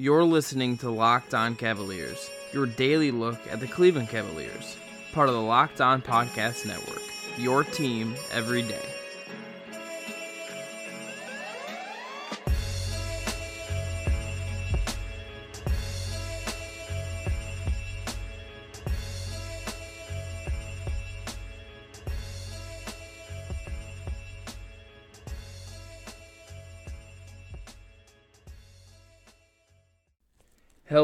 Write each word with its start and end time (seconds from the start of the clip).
You're 0.00 0.22
listening 0.22 0.76
to 0.78 0.90
Locked 0.90 1.34
On 1.34 1.56
Cavaliers, 1.56 2.30
your 2.52 2.66
daily 2.66 3.10
look 3.10 3.40
at 3.50 3.58
the 3.58 3.66
Cleveland 3.66 4.08
Cavaliers, 4.08 4.76
part 5.12 5.28
of 5.28 5.34
the 5.34 5.40
Locked 5.40 5.80
On 5.80 6.00
Podcast 6.00 6.64
Network. 6.64 7.02
Your 7.36 7.64
team 7.64 8.14
every 8.30 8.62
day. 8.62 8.97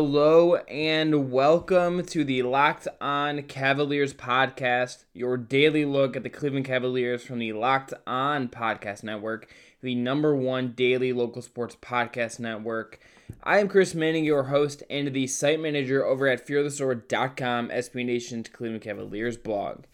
Hello 0.07 0.56
and 0.69 1.33
welcome 1.33 2.05
to 2.05 2.24
the 2.24 2.42
Locked 2.42 2.87
On 3.01 3.41
Cavaliers 3.45 4.12
podcast, 4.12 5.05
your 5.15 5.38
daily 5.38 5.87
look 5.87 6.15
at 6.15 6.23
the 6.23 6.28
Cleveland 6.28 6.66
Cavaliers 6.66 7.24
from 7.24 7.38
the 7.38 7.55
Locked 7.55 7.95
On 8.06 8.48
Podcast 8.48 9.02
Network, 9.02 9.51
the 9.80 9.95
number 9.95 10.37
one 10.37 10.73
daily 10.73 11.14
local 11.14 11.41
sports 11.41 11.75
podcast 11.80 12.38
network. 12.38 13.01
I 13.42 13.61
am 13.61 13.66
Chris 13.66 13.95
Manning, 13.95 14.27
your 14.27 14.42
host 14.42 14.83
and 14.91 15.11
the 15.14 15.27
site 15.27 15.59
manager 15.59 16.05
over 16.05 16.28
at 16.28 16.47
fearthesword.com, 16.47 17.70
SB 17.70 18.05
Nation's 18.05 18.50
Cleveland 18.50 18.83
Cavaliers 18.83 19.39
blog. 19.39 19.84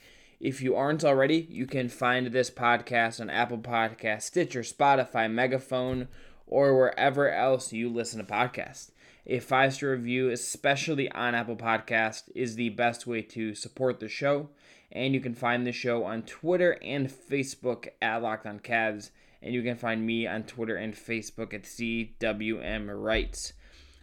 If 0.40 0.60
you 0.60 0.74
aren't 0.74 1.04
already, 1.04 1.46
you 1.48 1.66
can 1.66 1.88
find 1.88 2.26
this 2.26 2.50
podcast 2.50 3.20
on 3.20 3.30
Apple 3.30 3.58
Podcasts, 3.58 4.22
Stitcher, 4.22 4.62
Spotify, 4.62 5.30
Megaphone, 5.30 6.08
or 6.48 6.76
wherever 6.76 7.30
else 7.30 7.72
you 7.72 7.88
listen 7.88 8.18
to 8.18 8.24
podcasts. 8.24 8.90
A 9.26 9.38
five 9.38 9.74
star 9.74 9.90
review, 9.90 10.30
especially 10.30 11.10
on 11.10 11.34
Apple 11.34 11.56
Podcast, 11.56 12.30
is 12.34 12.54
the 12.54 12.70
best 12.70 13.06
way 13.06 13.20
to 13.22 13.54
support 13.54 14.00
the 14.00 14.08
show. 14.08 14.48
And 14.90 15.14
you 15.14 15.20
can 15.20 15.34
find 15.34 15.66
the 15.66 15.72
show 15.72 16.04
on 16.04 16.22
Twitter 16.22 16.78
and 16.82 17.08
Facebook 17.08 17.88
at 18.00 18.22
Locked 18.22 18.46
On 18.46 18.58
Cavs. 18.58 19.10
And 19.42 19.54
you 19.54 19.62
can 19.62 19.76
find 19.76 20.06
me 20.06 20.26
on 20.26 20.44
Twitter 20.44 20.76
and 20.76 20.94
Facebook 20.94 21.52
at 21.52 21.64
CWM 21.64 22.88
Rights. 22.90 23.52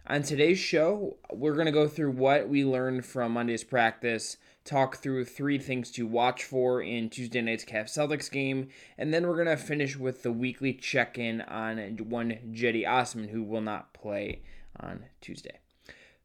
On 0.06 0.22
today's 0.22 0.58
show, 0.58 1.18
we're 1.30 1.54
going 1.54 1.66
to 1.66 1.72
go 1.72 1.86
through 1.86 2.12
what 2.12 2.48
we 2.48 2.64
learned 2.64 3.04
from 3.04 3.32
Monday's 3.32 3.62
practice, 3.62 4.38
talk 4.64 4.96
through 4.96 5.26
three 5.26 5.58
things 5.58 5.90
to 5.90 6.06
watch 6.06 6.44
for 6.44 6.80
in 6.80 7.10
Tuesday 7.10 7.42
night's 7.42 7.66
Cavs 7.66 7.90
Celtics 7.90 8.30
game, 8.30 8.68
and 8.96 9.12
then 9.12 9.26
we're 9.26 9.44
going 9.44 9.54
to 9.54 9.62
finish 9.62 9.98
with 9.98 10.22
the 10.22 10.32
weekly 10.32 10.72
check 10.72 11.18
in 11.18 11.42
on 11.42 11.78
one 12.08 12.38
Cedi 12.52 12.88
Osman, 12.88 13.28
who 13.28 13.42
will 13.42 13.60
not 13.60 13.92
play 13.92 14.40
on 14.80 15.04
Tuesday. 15.20 15.58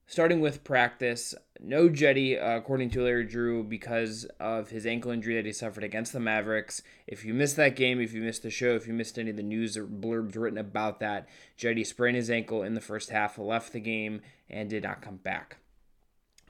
Starting 0.05 0.41
with 0.41 0.63
practice, 0.65 1.33
no 1.61 1.87
Cedi, 1.87 2.39
uh, 2.39 2.57
according 2.57 2.89
to 2.89 3.01
Larry 3.01 3.25
Drew, 3.25 3.63
because 3.63 4.25
of 4.39 4.69
his 4.69 4.85
ankle 4.85 5.11
injury 5.11 5.35
that 5.35 5.45
he 5.45 5.53
suffered 5.53 5.83
against 5.83 6.11
the 6.11 6.19
Mavericks. 6.19 6.81
If 7.07 7.23
you 7.23 7.33
missed 7.33 7.55
that 7.55 7.77
game, 7.77 8.01
if 8.01 8.13
you 8.13 8.21
missed 8.21 8.43
the 8.43 8.49
show, 8.49 8.75
if 8.75 8.85
you 8.85 8.93
missed 8.93 9.17
any 9.17 9.29
of 9.29 9.37
the 9.37 9.43
news 9.43 9.77
or 9.77 9.87
blurbs 9.87 10.37
written 10.37 10.59
about 10.59 10.99
that, 10.99 11.27
Cedi 11.57 11.85
sprained 11.85 12.17
his 12.17 12.29
ankle 12.29 12.63
in 12.63 12.73
the 12.73 12.81
first 12.81 13.11
half, 13.11 13.37
left 13.37 13.71
the 13.71 13.79
game, 13.79 14.21
and 14.49 14.69
did 14.69 14.83
not 14.83 15.01
come 15.01 15.17
back. 15.17 15.57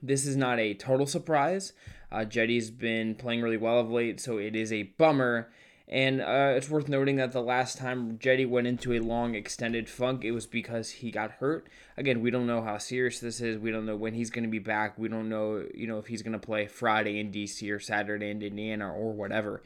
This 0.02 0.26
is 0.26 0.36
not 0.36 0.60
a 0.60 0.74
total 0.74 1.06
surprise. 1.06 1.74
Uh, 2.12 2.26
Cedi's 2.26 2.72
been 2.72 3.16
playing 3.16 3.42
really 3.42 3.56
well 3.56 3.80
of 3.80 3.90
late, 3.90 4.20
so 4.20 4.38
it 4.38 4.56
is 4.56 4.74
a 4.74 4.84
bummer 4.84 5.52
and 5.88 6.22
uh, 6.22 6.54
it's 6.56 6.70
worth 6.70 6.88
noting 6.88 7.18
that 7.18 7.34
the 7.34 7.42
last 7.42 7.78
time 7.78 8.18
Cedi 8.18 8.48
went 8.48 8.68
into 8.68 8.94
a 8.94 9.00
long 9.00 9.36
extended 9.36 9.90
funk, 9.90 10.24
it 10.24 10.32
was 10.32 10.48
because 10.48 10.90
he 10.90 11.12
got 11.12 11.32
hurt. 11.32 11.68
Again, 11.98 12.22
we 12.22 12.32
don't 12.32 12.48
know 12.48 12.62
how 12.62 12.78
serious 12.78 13.20
this 13.20 13.42
is. 13.42 13.58
We 13.58 13.72
don't 13.72 13.86
know 13.86 13.98
when 13.98 14.14
he's 14.14 14.30
going 14.30 14.46
to 14.46 14.50
be 14.50 14.60
back. 14.60 14.98
We 14.98 15.10
don't 15.10 15.28
know, 15.28 15.66
you 15.74 15.88
know, 15.88 15.98
if 15.98 16.08
he's 16.08 16.22
going 16.22 16.34
to 16.34 16.40
play 16.40 16.68
Friday 16.68 17.20
in 17.20 17.32
DC 17.32 17.70
or 17.70 17.80
Saturday 17.80 18.30
in 18.30 18.42
Indiana 18.42 18.94
or 18.94 19.12
whatever. 19.12 19.62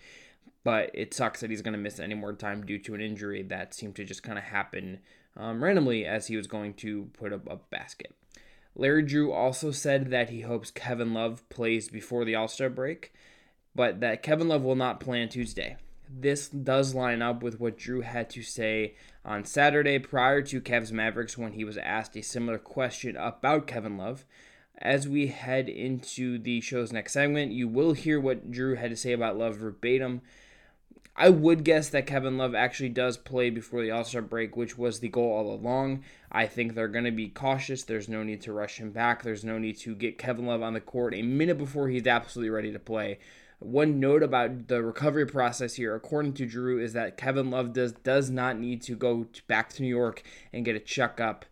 But 0.63 0.89
it 0.95 1.13
sucks 1.13 1.41
that 1.41 1.51
he's 1.51 1.61
going 1.61 1.75
to 1.75 1.79
miss 1.79 1.99
any 1.99 2.15
more 2.15 2.33
time 2.33 2.65
due 2.65 2.79
to 2.79 2.95
an 2.95 3.01
injury 3.01 3.43
that 3.43 3.75
seemed 3.75 3.95
to 3.97 4.03
just 4.03 4.23
kind 4.23 4.39
of 4.39 4.45
happen 4.45 4.99
um, 5.37 5.63
randomly 5.63 6.03
as 6.03 6.27
he 6.27 6.35
was 6.35 6.47
going 6.47 6.73
to 6.75 7.09
put 7.13 7.31
up 7.31 7.47
a 7.47 7.57
basket. 7.69 8.15
Larry 8.75 9.03
Drew 9.03 9.31
also 9.31 9.71
said 9.71 10.09
that 10.09 10.31
he 10.31 10.41
hopes 10.41 10.71
Kevin 10.71 11.13
Love 11.13 11.47
plays 11.49 11.89
before 11.89 12.25
the 12.25 12.35
All 12.35 12.47
Star 12.47 12.69
break, 12.69 13.13
but 13.75 13.99
that 14.01 14.23
Kevin 14.23 14.47
Love 14.47 14.63
will 14.63 14.75
not 14.75 14.99
play 14.99 15.21
on 15.21 15.29
Tuesday 15.29 15.77
this 16.09 16.47
does 16.47 16.93
line 16.93 17.21
up 17.21 17.43
with 17.43 17.59
what 17.59 17.77
Drew 17.77 18.01
had 18.01 18.29
to 18.31 18.41
say 18.41 18.95
on 19.25 19.45
Saturday 19.45 19.99
prior 19.99 20.41
to 20.43 20.61
Cavs 20.61 20.91
Mavericks 20.91 21.37
when 21.37 21.53
he 21.53 21.63
was 21.63 21.77
asked 21.77 22.15
a 22.15 22.21
similar 22.21 22.57
question 22.57 23.15
about 23.17 23.67
Kevin 23.67 23.97
Love. 23.97 24.25
As 24.79 25.07
we 25.07 25.27
head 25.27 25.69
into 25.69 26.37
the 26.37 26.61
show's 26.61 26.93
next 26.93 27.13
segment, 27.13 27.51
you 27.51 27.67
will 27.67 27.93
hear 27.93 28.19
what 28.19 28.51
Drew 28.51 28.75
had 28.75 28.91
to 28.91 28.95
say 28.95 29.11
about 29.11 29.37
Love 29.37 29.57
verbatim. 29.57 30.21
I 31.19 31.29
would 31.29 31.63
guess 31.63 31.89
that 31.89 32.05
Kevin 32.05 32.37
Love 32.37 32.53
actually 32.53 32.89
does 32.89 33.17
play 33.17 33.49
before 33.49 33.81
the 33.81 33.89
All 33.89 34.03
Star 34.03 34.21
break, 34.21 34.55
which 34.55 34.77
was 34.77 34.99
the 34.99 35.09
goal 35.09 35.31
all 35.31 35.51
along. 35.51 36.03
I 36.31 36.45
think 36.45 36.75
they're 36.75 36.87
going 36.87 37.05
to 37.05 37.11
be 37.11 37.29
cautious. 37.29 37.83
There's 37.83 38.07
no 38.07 38.21
need 38.21 38.41
to 38.41 38.53
rush 38.53 38.77
him 38.77 38.91
back. 38.91 39.23
There's 39.23 39.43
no 39.43 39.57
need 39.57 39.79
to 39.79 39.95
get 39.95 40.19
Kevin 40.19 40.45
Love 40.45 40.61
on 40.61 40.73
the 40.73 40.79
court 40.79 41.15
a 41.15 41.23
minute 41.23 41.57
before 41.57 41.87
he's 41.89 42.05
absolutely 42.05 42.51
ready 42.51 42.71
to 42.71 42.79
play. 42.79 43.17
One 43.59 43.99
note 43.99 44.21
about 44.21 44.67
the 44.67 44.83
recovery 44.83 45.25
process 45.25 45.75
here, 45.75 45.95
according 45.95 46.33
to 46.33 46.45
Drew, 46.45 46.79
is 46.79 46.93
that 46.93 47.17
Kevin 47.17 47.49
Love 47.49 47.73
does 47.73 47.91
does 47.91 48.29
not 48.29 48.59
need 48.59 48.83
to 48.83 48.95
go 48.95 49.27
back 49.47 49.69
to 49.73 49.81
New 49.81 49.89
York 49.89 50.21
and 50.53 50.63
get 50.63 50.75
a 50.75 50.79
checkup 50.79 51.45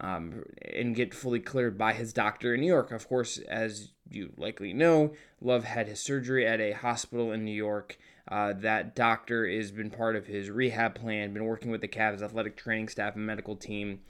um, 0.00 0.44
and 0.74 0.94
get 0.94 1.14
fully 1.14 1.38
cleared 1.38 1.78
by 1.78 1.92
his 1.92 2.12
doctor 2.12 2.54
in 2.54 2.60
New 2.60 2.66
York. 2.66 2.90
Of 2.90 3.08
course, 3.08 3.38
as 3.38 3.90
you 4.10 4.32
likely 4.36 4.72
know, 4.72 5.12
Love 5.40 5.64
had 5.64 5.86
his 5.86 6.00
surgery 6.00 6.46
at 6.46 6.60
a 6.60 6.72
hospital 6.72 7.30
in 7.30 7.44
New 7.44 7.52
York. 7.52 7.96
Uh, 8.26 8.52
that 8.54 8.96
doctor 8.96 9.48
has 9.48 9.70
been 9.70 9.90
part 9.90 10.16
of 10.16 10.26
his 10.26 10.50
rehab 10.50 10.96
plan, 10.96 11.32
been 11.32 11.44
working 11.44 11.70
with 11.70 11.80
the 11.80 11.88
Cavs 11.88 12.22
athletic 12.22 12.56
training 12.56 12.88
staff 12.88 13.14
and 13.14 13.26
medical 13.26 13.56
team 13.56 14.00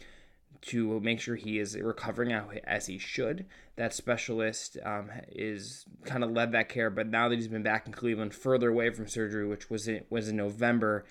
to 0.62 1.00
make 1.00 1.20
sure 1.20 1.34
he 1.34 1.58
is 1.58 1.76
recovering 1.76 2.32
as 2.64 2.86
he 2.86 2.98
should. 2.98 3.46
That 3.76 3.92
specialist 3.92 4.78
um, 4.84 5.10
is 5.28 5.84
kind 6.04 6.22
of 6.22 6.30
led 6.30 6.52
that 6.52 6.68
care, 6.68 6.90
but 6.90 7.08
now 7.08 7.28
that 7.28 7.36
he's 7.36 7.48
been 7.48 7.62
back 7.62 7.86
in 7.86 7.92
Cleveland, 7.92 8.34
further 8.34 8.70
away 8.70 8.90
from 8.90 9.08
surgery, 9.08 9.46
which 9.46 9.70
was 9.70 9.88
in, 9.88 10.04
was 10.08 10.28
in 10.28 10.36
November, 10.36 11.04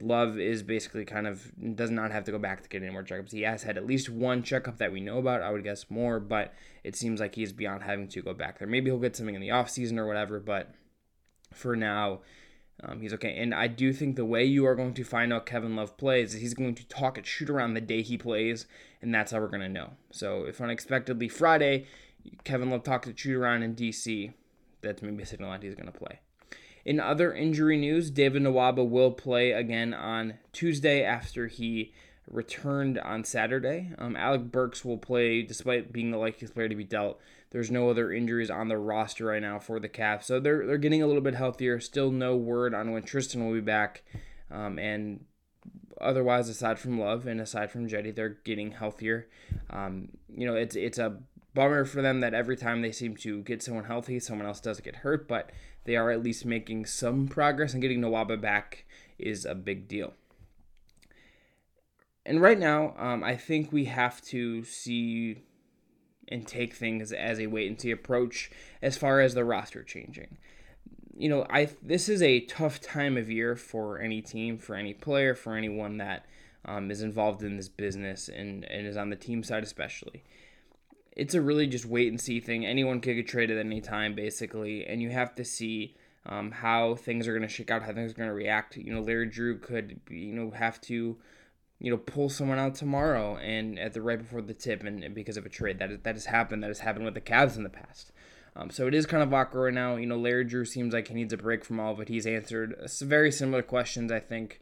Love 0.00 0.38
is 0.38 0.62
basically 0.62 1.04
kind 1.04 1.26
of 1.26 1.50
does 1.74 1.90
not 1.90 2.12
have 2.12 2.22
to 2.24 2.30
go 2.30 2.38
back 2.38 2.62
to 2.62 2.68
get 2.68 2.82
any 2.82 2.92
more 2.92 3.02
checkups. 3.02 3.32
He 3.32 3.42
has 3.42 3.64
had 3.64 3.76
at 3.76 3.86
least 3.86 4.08
one 4.08 4.44
checkup 4.44 4.78
that 4.78 4.92
we 4.92 5.00
know 5.00 5.18
about. 5.18 5.42
I 5.42 5.50
would 5.50 5.64
guess 5.64 5.90
more, 5.90 6.20
but 6.20 6.54
it 6.84 6.94
seems 6.94 7.18
like 7.18 7.34
he's 7.34 7.52
beyond 7.52 7.82
having 7.82 8.06
to 8.08 8.22
go 8.22 8.32
back 8.32 8.58
there. 8.58 8.68
Maybe 8.68 8.90
he'll 8.90 9.00
get 9.00 9.16
something 9.16 9.34
in 9.34 9.40
the 9.40 9.50
off 9.50 9.68
season 9.68 9.98
or 9.98 10.06
whatever, 10.06 10.38
but 10.38 10.72
for 11.52 11.74
now, 11.74 12.20
um, 12.82 13.00
he's 13.00 13.12
okay. 13.14 13.36
And 13.36 13.54
I 13.54 13.66
do 13.66 13.92
think 13.92 14.16
the 14.16 14.24
way 14.24 14.44
you 14.44 14.66
are 14.66 14.74
going 14.74 14.94
to 14.94 15.04
find 15.04 15.32
out 15.32 15.46
Kevin 15.46 15.76
Love 15.76 15.96
plays 15.96 16.34
is 16.34 16.40
he's 16.40 16.54
going 16.54 16.74
to 16.76 16.86
talk 16.86 17.18
at 17.18 17.26
shoot 17.26 17.50
around 17.50 17.74
the 17.74 17.80
day 17.80 18.02
he 18.02 18.16
plays, 18.16 18.66
and 19.02 19.14
that's 19.14 19.32
how 19.32 19.40
we're 19.40 19.48
going 19.48 19.60
to 19.60 19.68
know. 19.68 19.90
So 20.10 20.44
if 20.44 20.60
unexpectedly 20.60 21.28
Friday, 21.28 21.86
Kevin 22.44 22.70
Love 22.70 22.82
talks 22.82 23.08
at 23.08 23.18
shoot 23.18 23.36
around 23.36 23.62
in 23.62 23.74
DC, 23.74 24.32
that's 24.80 25.02
maybe 25.02 25.22
a 25.22 25.26
signal 25.26 25.50
that 25.50 25.62
he's 25.62 25.74
going 25.74 25.92
to 25.92 25.98
play. 25.98 26.20
In 26.84 26.98
other 26.98 27.34
injury 27.34 27.76
news, 27.76 28.10
David 28.10 28.42
Nwaba 28.42 28.88
will 28.88 29.10
play 29.10 29.52
again 29.52 29.92
on 29.92 30.34
Tuesday 30.52 31.02
after 31.02 31.46
he 31.46 31.92
returned 32.30 32.98
on 32.98 33.24
Saturday. 33.24 33.90
Um, 33.98 34.16
Alec 34.16 34.52
Burks 34.52 34.84
will 34.84 34.98
play 34.98 35.42
despite 35.42 35.92
being 35.92 36.10
the 36.10 36.18
likeliest 36.18 36.54
player 36.54 36.68
to 36.68 36.74
be 36.74 36.84
dealt. 36.84 37.20
There's 37.50 37.70
no 37.70 37.90
other 37.90 38.12
injuries 38.12 38.50
on 38.50 38.68
the 38.68 38.78
roster 38.78 39.26
right 39.26 39.42
now 39.42 39.58
for 39.58 39.80
the 39.80 39.88
Cavs, 39.88 40.24
so 40.24 40.38
they're 40.38 40.64
they're 40.66 40.78
getting 40.78 41.02
a 41.02 41.06
little 41.06 41.22
bit 41.22 41.34
healthier. 41.34 41.80
Still 41.80 42.12
no 42.12 42.36
word 42.36 42.74
on 42.74 42.92
when 42.92 43.02
Tristan 43.02 43.44
will 43.44 43.54
be 43.54 43.60
back, 43.60 44.04
um, 44.50 44.78
and 44.78 45.24
otherwise, 46.00 46.48
aside 46.48 46.78
from 46.78 47.00
Love 47.00 47.26
and 47.26 47.40
aside 47.40 47.72
from 47.72 47.88
Cedi, 47.88 48.14
they're 48.14 48.38
getting 48.44 48.70
healthier. 48.70 49.28
Um, 49.68 50.10
you 50.32 50.46
know, 50.46 50.54
it's 50.54 50.76
it's 50.76 50.98
a 50.98 51.18
bummer 51.52 51.84
for 51.84 52.00
them 52.00 52.20
that 52.20 52.34
every 52.34 52.56
time 52.56 52.82
they 52.82 52.92
seem 52.92 53.16
to 53.16 53.42
get 53.42 53.62
someone 53.64 53.84
healthy, 53.84 54.20
someone 54.20 54.46
else 54.46 54.60
does 54.60 54.80
get 54.80 54.96
hurt, 54.96 55.26
but 55.26 55.50
they 55.84 55.96
are 55.96 56.12
at 56.12 56.22
least 56.22 56.46
making 56.46 56.86
some 56.86 57.26
progress, 57.26 57.72
and 57.72 57.82
getting 57.82 58.00
Nwaba 58.00 58.40
back 58.40 58.86
is 59.18 59.44
a 59.44 59.56
big 59.56 59.88
deal 59.88 60.14
and 62.26 62.40
right 62.40 62.58
now, 62.58 62.94
um, 62.98 63.24
I 63.24 63.36
think 63.36 63.72
we 63.72 63.86
have 63.86 64.20
to 64.22 64.64
see 64.64 65.42
and 66.28 66.46
take 66.46 66.74
things 66.74 67.12
as 67.12 67.40
a 67.40 67.48
wait 67.48 67.68
and 67.68 67.80
see 67.80 67.90
approach 67.90 68.50
as 68.80 68.96
far 68.96 69.20
as 69.20 69.34
the 69.34 69.44
roster 69.44 69.82
changing. 69.82 70.38
You 71.16 71.28
know, 71.28 71.46
I 71.50 71.70
this 71.82 72.08
is 72.08 72.22
a 72.22 72.40
tough 72.40 72.80
time 72.80 73.16
of 73.16 73.30
year 73.30 73.56
for 73.56 73.98
any 74.00 74.22
team, 74.22 74.58
for 74.58 74.74
any 74.74 74.94
player, 74.94 75.34
for 75.34 75.56
anyone 75.56 75.98
that 75.98 76.26
um, 76.64 76.90
is 76.90 77.02
involved 77.02 77.42
in 77.42 77.56
this 77.56 77.68
business 77.68 78.28
and, 78.28 78.64
and 78.64 78.86
is 78.86 78.96
on 78.96 79.10
the 79.10 79.16
team 79.16 79.42
side 79.42 79.62
especially. 79.62 80.24
It's 81.16 81.34
a 81.34 81.40
really 81.40 81.66
just 81.66 81.84
wait 81.84 82.08
and 82.08 82.20
see 82.20 82.40
thing. 82.40 82.64
Anyone 82.64 83.00
could 83.00 83.14
get 83.14 83.26
traded 83.26 83.58
at 83.58 83.66
any 83.66 83.80
time, 83.80 84.14
basically, 84.14 84.86
and 84.86 85.02
you 85.02 85.10
have 85.10 85.34
to 85.34 85.44
see 85.44 85.96
um, 86.24 86.50
how 86.50 86.94
things 86.94 87.26
are 87.26 87.32
going 87.32 87.46
to 87.46 87.52
shake 87.52 87.70
out, 87.70 87.82
how 87.82 87.92
things 87.92 88.12
are 88.12 88.16
going 88.16 88.28
to 88.28 88.34
react. 88.34 88.76
You 88.76 88.94
know, 88.94 89.00
Larry 89.00 89.26
Drew 89.26 89.58
could, 89.58 90.00
you 90.08 90.32
know, 90.32 90.50
have 90.52 90.80
to 90.82 91.18
you 91.80 91.90
know, 91.90 91.96
pull 91.96 92.28
someone 92.28 92.58
out 92.58 92.74
tomorrow 92.74 93.36
and 93.38 93.78
at 93.78 93.94
the 93.94 94.02
right 94.02 94.18
before 94.18 94.42
the 94.42 94.54
tip, 94.54 94.84
and, 94.84 95.14
because 95.14 95.36
of 95.36 95.46
a 95.46 95.48
trade 95.48 95.78
that 95.78 96.04
that 96.04 96.14
has 96.14 96.26
happened, 96.26 96.62
that 96.62 96.68
has 96.68 96.80
happened 96.80 97.06
with 97.06 97.14
the 97.14 97.20
Cavs 97.20 97.56
in 97.56 97.62
the 97.62 97.70
past. 97.70 98.12
Um, 98.54 98.70
so 98.70 98.86
it 98.86 98.94
is 98.94 99.06
kind 99.06 99.22
of 99.22 99.32
awkward 99.32 99.62
right 99.62 99.74
now. 99.74 99.96
You 99.96 100.06
know, 100.06 100.18
Larry 100.18 100.44
Drew 100.44 100.64
seems 100.64 100.92
like 100.92 101.08
he 101.08 101.14
needs 101.14 101.32
a 101.32 101.36
break 101.36 101.64
from 101.64 101.80
all 101.80 101.92
of 101.92 102.00
it. 102.00 102.08
He's 102.08 102.26
answered 102.26 102.76
very 103.00 103.32
similar 103.32 103.62
questions, 103.62 104.12
I 104.12 104.20
think, 104.20 104.60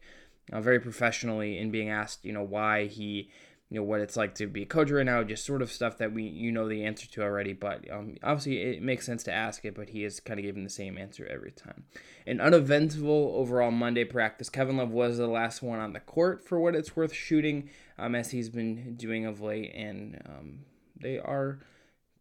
uh, 0.51 0.61
very 0.61 0.79
professionally 0.79 1.57
in 1.57 1.71
being 1.71 1.89
asked, 1.89 2.23
you 2.23 2.31
know, 2.31 2.43
why 2.43 2.85
he 2.85 3.29
you 3.69 3.79
know 3.79 3.83
what 3.83 4.01
it's 4.01 4.17
like 4.17 4.33
to 4.35 4.47
be 4.47 4.63
a 4.63 4.65
coach 4.65 4.89
right 4.89 5.05
now, 5.05 5.23
just 5.23 5.45
sort 5.45 5.61
of 5.61 5.71
stuff 5.71 5.99
that 5.99 6.11
we 6.11 6.23
you 6.23 6.51
know 6.51 6.67
the 6.67 6.83
answer 6.83 7.07
to 7.07 7.21
already. 7.21 7.53
But 7.53 7.89
um, 7.91 8.15
obviously, 8.23 8.61
it 8.61 8.81
makes 8.81 9.05
sense 9.05 9.23
to 9.23 9.31
ask 9.31 9.63
it. 9.63 9.75
But 9.75 9.89
he 9.89 10.03
is 10.03 10.19
kind 10.19 10.39
of 10.39 10.45
giving 10.45 10.63
the 10.63 10.71
same 10.71 10.97
answer 10.97 11.27
every 11.27 11.51
time. 11.51 11.83
An 12.25 12.41
uneventful 12.41 13.33
overall 13.35 13.69
Monday 13.69 14.05
practice. 14.05 14.49
Kevin 14.49 14.77
Love 14.77 14.89
was 14.89 15.17
the 15.17 15.27
last 15.27 15.61
one 15.61 15.79
on 15.79 15.93
the 15.93 15.99
court 15.99 16.47
for 16.47 16.59
what 16.59 16.75
it's 16.75 16.95
worth 16.95 17.13
shooting, 17.13 17.69
um, 17.99 18.15
as 18.15 18.31
he's 18.31 18.49
been 18.49 18.95
doing 18.95 19.27
of 19.27 19.39
late, 19.39 19.71
and 19.75 20.19
um, 20.25 20.59
they 20.99 21.19
are 21.19 21.59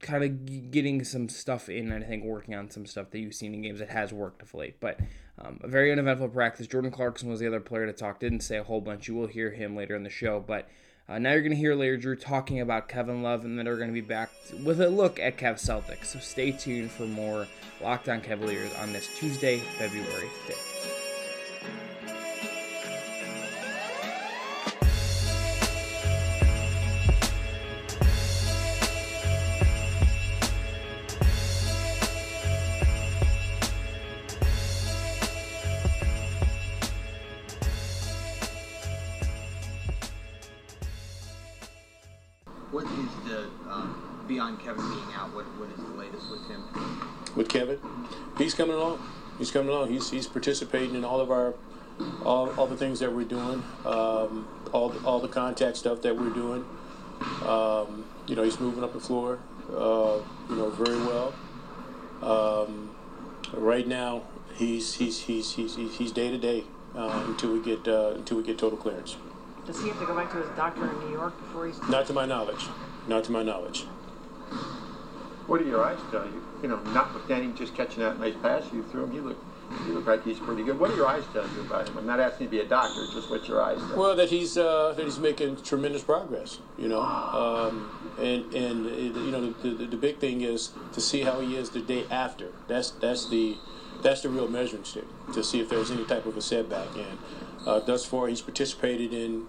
kind 0.01 0.23
of 0.23 0.71
getting 0.71 1.03
some 1.03 1.29
stuff 1.29 1.69
in 1.69 1.91
and 1.91 2.05
I 2.05 2.07
think 2.07 2.23
working 2.25 2.55
on 2.55 2.71
some 2.71 2.87
stuff 2.87 3.11
that 3.11 3.19
you've 3.19 3.35
seen 3.35 3.53
in 3.53 3.63
games 3.63 3.81
that 3.81 3.91
has 3.91 4.13
worked 4.13 4.43
of 4.43 4.55
late. 4.55 4.79
But 4.81 5.01
um, 5.39 5.61
a 5.63 5.69
very 5.69 5.91
uneventful 5.91 6.29
practice. 6.29 6.67
Jordan 6.67 6.91
Clarkson 6.91 7.29
was 7.29 7.41
the 7.41 7.47
other 7.47 7.61
player 7.61 7.87
to 7.87 7.93
talk. 7.93 8.21
Didn't 8.21 8.41
say 8.41 8.59
a 8.59 8.65
whole 8.65 8.81
bunch. 8.81 9.09
You 9.09 9.15
will 9.15 9.27
hear 9.27 9.51
him 9.51 9.75
later 9.75 9.97
in 9.97 10.05
the 10.05 10.11
show, 10.11 10.41
but 10.41 10.69
uh, 11.09 11.19
now 11.19 11.33
you're 11.33 11.41
going 11.41 11.51
to 11.51 11.57
hear 11.57 11.75
Larry 11.75 11.97
Drew 11.97 12.17
talking 12.17 12.61
about 12.61 12.89
Kevin 12.89 13.23
Love, 13.23 13.45
and 13.45 13.59
then 13.59 13.67
we're 13.67 13.77
going 13.77 13.89
to 13.89 13.95
be 13.95 14.01
back 14.01 14.31
with 14.63 14.81
a 14.81 14.89
look 14.89 15.19
at 15.19 15.39
Cavs 15.39 15.67
Celtics. 15.67 16.07
So 16.07 16.19
stay 16.19 16.53
tuned 16.53 16.91
for 16.91 17.05
more 17.05 17.47
Locked 17.81 18.09
On 18.09 18.21
Cavaliers 18.21 18.71
on 18.83 18.93
this 18.93 19.09
Tuesday, 19.19 19.59
February 19.79 20.29
5th. 20.47 20.98
Beyond 44.29 44.61
Kevin 44.61 44.89
being 44.91 45.15
out, 45.15 45.35
what, 45.35 45.47
what 45.59 45.71
is 45.71 45.77
the 45.77 45.99
latest 45.99 46.31
with 46.31 46.47
him? 46.49 46.63
With 47.35 47.49
Kevin, 47.49 47.81
he's 48.37 48.55
coming 48.55 48.77
along. 48.77 49.01
He's 49.39 49.51
coming 49.51 49.69
along. 49.69 49.91
He's 49.91 50.11
he's 50.11 50.27
participating 50.27 50.95
in 50.95 51.05
all 51.05 51.21
of 51.21 51.31
our 51.31 51.55
all, 52.25 52.51
all 52.59 52.67
the 52.67 52.77
things 52.77 53.01
that 53.01 53.13
we're 53.13 53.25
doing, 53.25 53.63
um, 53.85 54.47
all 54.73 54.91
the, 54.91 55.05
all 55.07 55.21
the 55.21 55.29
contact 55.29 55.77
stuff 55.77 56.03
that 56.03 56.17
we're 56.17 56.31
doing. 56.31 56.65
Um, 57.45 58.05
you 58.27 58.37
know, 58.37 58.43
he's 58.43 58.61
moving 58.61 58.85
up 58.85 58.93
the 58.93 59.01
floor. 59.01 59.39
Uh, 59.71 60.19
you 60.49 60.57
know, 60.57 60.71
very 60.71 60.99
well. 60.99 61.35
Um, 62.23 62.91
right 63.53 63.87
now, 63.87 64.23
he's 64.55 64.95
he's 64.95 65.21
he's 65.23 65.55
he's 65.55 65.77
he's 65.77 66.13
day 66.13 66.31
to 66.31 66.39
day 66.39 66.65
until 66.95 67.53
we 67.53 67.61
get 67.61 67.87
uh, 67.87 68.13
until 68.15 68.37
we 68.37 68.43
get 68.43 68.59
total 68.59 68.79
clearance. 68.79 69.17
Does 69.69 69.83
he 69.83 69.89
have 69.91 70.01
to 70.01 70.07
go 70.07 70.17
back 70.17 70.31
to 70.33 70.39
his 70.39 70.49
doctor 70.57 70.91
in 70.91 70.99
New 71.01 71.13
York 71.13 71.39
before 71.41 71.67
he's? 71.67 71.79
Not 71.91 72.07
to 72.07 72.15
my 72.15 72.25
knowledge. 72.25 72.67
Not 73.07 73.25
to 73.25 73.33
my 73.33 73.43
knowledge. 73.43 73.83
What 75.47 75.61
do 75.61 75.69
your 75.69 75.85
eyes 75.85 75.99
tell 76.11 76.25
you? 76.25 76.43
You 76.63 76.69
know, 76.69 76.81
notwithstanding 76.95 77.55
just 77.55 77.75
catching 77.75 78.03
that 78.03 78.19
nice 78.19 78.35
pass 78.41 78.65
you 78.73 78.83
threw 78.85 79.05
him, 79.05 79.13
you 79.13 79.21
look 79.21 79.37
you 79.87 79.93
look 79.93 80.07
like 80.07 80.25
he's 80.25 80.39
pretty 80.39 80.65
good. 80.65 80.81
What 80.81 80.91
do 80.91 80.97
your 80.97 81.07
eyes 81.07 81.23
tell 81.35 81.47
you 81.47 81.61
about 81.61 81.87
him? 81.87 81.99
I'm 81.99 82.07
not 82.07 82.19
asking 82.19 82.47
you 82.47 82.47
to 82.47 82.51
be 82.51 82.61
a 82.61 82.65
doctor, 82.67 83.07
just 83.13 83.29
what 83.29 83.47
your 83.47 83.63
eyes 83.63 83.77
tell. 83.77 83.99
Well, 83.99 84.17
that 84.17 84.31
he's 84.31 84.57
uh, 84.57 84.95
that 84.97 85.05
he's 85.05 85.19
making 85.19 85.63
tremendous 85.63 86.03
progress. 86.03 86.61
You 86.79 86.89
know, 86.89 87.03
um, 87.03 87.91
and 88.19 88.51
and 88.55 88.87
it, 88.87 89.17
you 89.17 89.31
know 89.31 89.53
the, 89.53 89.69
the, 89.69 89.85
the 89.85 89.97
big 89.99 90.17
thing 90.17 90.41
is 90.41 90.71
to 90.95 91.01
see 91.03 91.21
how 91.21 91.41
he 91.41 91.57
is 91.57 91.69
the 91.71 91.83
day 91.83 92.07
after. 92.11 92.53
That's 92.69 92.91
that's 92.93 93.29
the 93.29 93.59
that's 94.03 94.23
the 94.23 94.31
real 94.31 94.49
measuring 94.49 94.85
stick 94.85 95.05
to 95.35 95.45
see 95.45 95.61
if 95.61 95.69
there's 95.69 95.91
any 95.91 96.07
type 96.07 96.25
of 96.25 96.39
a 96.39 96.41
setback. 96.41 96.89
And 96.97 97.19
uh, 97.67 97.81
thus 97.81 98.07
far, 98.07 98.29
he's 98.29 98.41
participated 98.41 99.13
in 99.13 99.47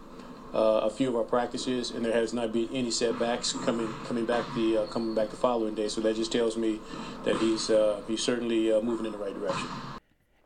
uh, 0.54 0.82
a 0.84 0.90
few 0.90 1.10
of 1.10 1.16
our 1.16 1.24
practices, 1.24 1.92
and 1.92 2.04
there 2.04 2.14
has 2.14 2.34
not 2.34 2.52
been 2.52 2.70
any 2.74 2.92
setbacks 2.92 3.54
coming 3.54 3.94
coming 4.06 4.26
back 4.26 4.46
the 4.56 4.78
uh, 4.78 4.86
coming 4.88 5.14
back 5.14 5.30
the 5.30 5.36
following 5.36 5.76
day. 5.76 5.88
So 5.88 6.02
that 6.02 6.16
just 6.16 6.32
tells 6.32 6.58
me 6.58 6.80
that 7.24 7.38
he's 7.38 7.70
uh, 7.70 8.02
he's 8.08 8.24
certainly 8.24 8.72
uh, 8.72 8.82
moving 8.82 9.06
in 9.06 9.12
the 9.12 9.18
right 9.18 9.34
direction. 9.34 9.68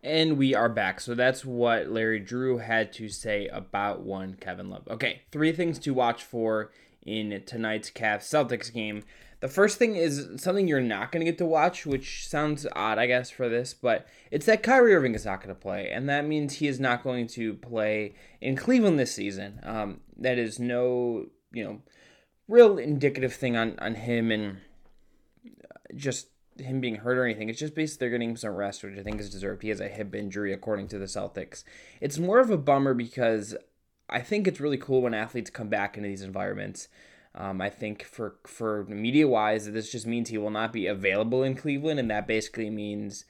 And 0.04 0.38
we 0.38 0.54
are 0.54 0.68
back. 0.68 1.00
So 1.00 1.16
that's 1.16 1.46
what 1.46 1.90
Larry 1.90 2.20
Drew 2.20 2.58
had 2.58 2.92
to 2.94 3.08
say 3.08 3.48
about 3.48 4.02
one 4.02 4.34
Kevin 4.34 4.70
Love. 4.70 4.86
Okay, 4.90 5.22
three 5.32 5.54
things 5.54 5.80
to 5.80 5.94
watch 5.94 6.24
for 6.24 6.72
in 7.06 7.42
tonight's 7.46 7.90
Cavs 7.90 8.24
Celtics 8.24 8.74
game. 8.74 9.04
The 9.44 9.50
first 9.50 9.78
thing 9.78 9.98
is 9.98 10.30
something 10.38 10.69
you're 10.69 10.80
not 10.80 11.12
going 11.12 11.19
to 11.19 11.30
get 11.30 11.38
to 11.40 11.45
watch, 11.45 11.86
which 11.86 12.30
sounds 12.30 12.66
odd, 12.78 12.98
I 12.98 13.07
guess, 13.07 13.30
for 13.30 13.50
this, 13.50 13.74
but 13.74 14.07
it's 14.31 14.45
that 14.45 14.63
Kyrie 14.63 14.95
Irving 14.95 15.16
is 15.16 15.25
not 15.25 15.44
going 15.44 15.54
to 15.54 15.62
play, 15.62 15.90
and 15.92 16.07
that 16.07 16.25
means 16.25 16.54
he 16.54 16.68
is 16.69 16.80
not 16.80 17.04
going 17.04 17.28
to 17.28 17.56
play 17.56 18.16
in 18.40 18.56
Cleveland 18.56 18.98
this 18.98 19.13
season. 19.13 19.60
Um, 19.63 20.00
that 20.16 20.38
is 20.38 20.60
no, 20.60 21.25
you 21.51 21.62
know, 21.62 21.81
real 22.48 22.78
indicative 22.78 23.34
thing 23.34 23.57
on, 23.57 23.78
on 23.80 23.95
him 23.95 24.31
and 24.31 24.60
just 25.94 26.28
him 26.57 26.80
being 26.80 26.95
hurt 26.95 27.18
or 27.18 27.25
anything. 27.25 27.50
It's 27.50 27.60
just 27.60 27.75
basically 27.75 28.07
they're 28.07 28.18
getting 28.18 28.38
some 28.38 28.56
rest, 28.56 28.81
which 28.81 28.98
I 28.98 29.04
think 29.04 29.19
is 29.19 29.30
deserved. 29.30 29.62
He 29.62 29.68
has 29.68 29.81
a 29.81 29.90
hip 29.90 30.16
injury, 30.16 30.54
according 30.54 30.88
to 30.88 31.00
the 31.00 31.06
Celtics. 31.06 31.66
It's 32.00 32.18
more 32.18 32.40
of 32.40 32.50
a 32.50 32.57
bummer 32.57 32.94
because 32.94 33.57
I 34.10 34.22
think 34.22 34.48
it's 34.48 34.62
really 34.62 34.78
cool 34.78 35.01
when 35.01 35.13
athletes 35.13 35.50
come 35.50 35.68
back 35.68 35.98
into 35.98 36.07
these 36.07 36.22
environments. 36.22 36.88
Um, 37.35 37.62
I 37.62 37.69
think 37.69 38.03
for 38.03 38.35
for 38.45 38.85
media 38.85 39.27
wise, 39.27 39.71
this 39.71 39.91
just 39.91 40.06
means 40.06 40.30
he 40.30 40.38
will 40.38 40.51
not 40.51 40.71
be 40.71 40.85
available 40.85 41.44
in 41.44 41.56
Cleveland, 41.56 42.00
and 42.00 42.12
that 42.12 42.27
basically 42.27 42.69
means 42.69 43.25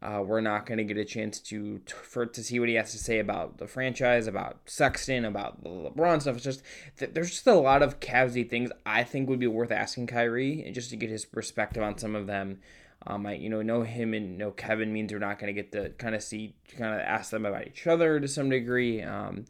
uh, 0.00 0.22
we're 0.24 0.40
not 0.40 0.64
going 0.64 0.78
to 0.78 0.84
get 0.84 0.96
a 0.96 1.04
chance 1.04 1.40
to 1.40 1.80
for 1.86 2.26
to 2.26 2.42
see 2.42 2.60
what 2.60 2.68
he 2.68 2.76
has 2.76 2.92
to 2.92 2.98
say 2.98 3.18
about 3.18 3.58
the 3.58 3.66
franchise, 3.66 4.26
about 4.26 4.58
Sexton, 4.66 5.24
about 5.24 5.62
the 5.62 5.70
LeBron 5.70 6.20
stuff. 6.20 6.36
It's 6.36 6.44
just 6.44 6.62
there's 6.98 7.30
just 7.30 7.46
a 7.46 7.54
lot 7.54 7.82
of 7.82 8.00
Cavsy 8.00 8.48
things 8.48 8.70
I 8.84 9.02
think 9.02 9.28
would 9.28 9.40
be 9.40 9.46
worth 9.46 9.72
asking 9.72 10.08
Kyrie, 10.08 10.62
and 10.64 10.74
just 10.74 10.90
to 10.90 10.96
get 10.96 11.10
his 11.10 11.24
perspective 11.24 11.82
on 11.82 11.98
some 11.98 12.14
of 12.14 12.26
them. 12.26 12.60
Um, 13.06 13.26
I 13.26 13.34
you 13.34 13.48
know 13.48 13.62
know 13.62 13.82
him 13.82 14.12
and 14.12 14.36
know 14.36 14.50
Kevin 14.50 14.92
means 14.92 15.12
we're 15.12 15.20
not 15.20 15.38
going 15.38 15.54
to 15.54 15.62
get 15.62 15.72
to 15.72 15.90
kind 15.90 16.14
of 16.14 16.22
see 16.22 16.54
kind 16.76 16.94
of 16.94 17.00
ask 17.00 17.30
them 17.30 17.46
about 17.46 17.66
each 17.66 17.86
other 17.86 18.20
to 18.20 18.28
some 18.28 18.50
degree. 18.50 19.02
Um, 19.02 19.46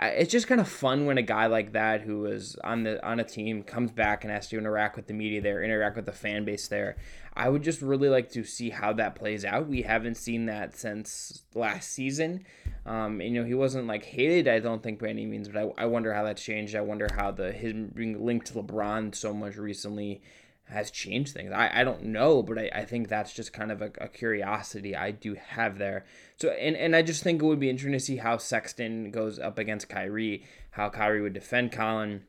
it's 0.00 0.32
just 0.32 0.46
kind 0.46 0.60
of 0.60 0.68
fun 0.68 1.06
when 1.06 1.18
a 1.18 1.22
guy 1.22 1.46
like 1.46 1.72
that 1.72 2.00
who 2.00 2.20
was 2.20 2.56
on 2.64 2.82
the 2.82 3.04
on 3.06 3.20
a 3.20 3.24
team 3.24 3.62
comes 3.62 3.92
back 3.92 4.24
and 4.24 4.32
has 4.32 4.48
to 4.48 4.58
interact 4.58 4.96
with 4.96 5.06
the 5.06 5.14
media 5.14 5.40
there, 5.40 5.62
interact 5.62 5.96
with 5.96 6.06
the 6.06 6.12
fan 6.12 6.44
base 6.44 6.68
there. 6.68 6.96
I 7.36 7.48
would 7.48 7.62
just 7.62 7.82
really 7.82 8.08
like 8.08 8.30
to 8.32 8.44
see 8.44 8.70
how 8.70 8.92
that 8.94 9.14
plays 9.16 9.44
out. 9.44 9.68
We 9.68 9.82
haven't 9.82 10.16
seen 10.16 10.46
that 10.46 10.76
since 10.76 11.42
last 11.54 11.90
season. 11.90 12.46
Um, 12.86 13.20
you 13.20 13.30
know, 13.30 13.44
he 13.44 13.54
wasn't 13.54 13.86
like 13.86 14.04
hated, 14.04 14.46
I 14.46 14.60
don't 14.60 14.82
think 14.82 15.00
by 15.00 15.08
any 15.08 15.26
means, 15.26 15.48
but 15.48 15.56
I, 15.78 15.82
I 15.82 15.86
wonder 15.86 16.12
how 16.12 16.24
that's 16.24 16.42
changed. 16.42 16.76
I 16.76 16.80
wonder 16.80 17.08
how 17.16 17.30
the 17.30 17.50
his 17.50 17.72
being 17.72 18.24
linked 18.24 18.46
to 18.48 18.54
LeBron 18.54 19.14
so 19.14 19.32
much 19.32 19.56
recently 19.56 20.22
has 20.66 20.90
changed 20.90 21.34
things. 21.34 21.52
I, 21.52 21.80
I 21.80 21.84
don't 21.84 22.04
know, 22.04 22.42
but 22.42 22.58
I, 22.58 22.70
I 22.74 22.84
think 22.84 23.08
that's 23.08 23.32
just 23.32 23.52
kind 23.52 23.70
of 23.70 23.82
a, 23.82 23.90
a 24.00 24.08
curiosity 24.08 24.96
I 24.96 25.10
do 25.10 25.34
have 25.34 25.78
there. 25.78 26.04
So 26.36 26.50
and, 26.50 26.76
and 26.76 26.96
I 26.96 27.02
just 27.02 27.22
think 27.22 27.42
it 27.42 27.46
would 27.46 27.60
be 27.60 27.70
interesting 27.70 27.92
to 27.92 28.00
see 28.00 28.16
how 28.16 28.38
Sexton 28.38 29.10
goes 29.10 29.38
up 29.38 29.58
against 29.58 29.88
Kyrie, 29.88 30.44
how 30.70 30.88
Kyrie 30.88 31.20
would 31.20 31.34
defend 31.34 31.72
Collin. 31.72 32.22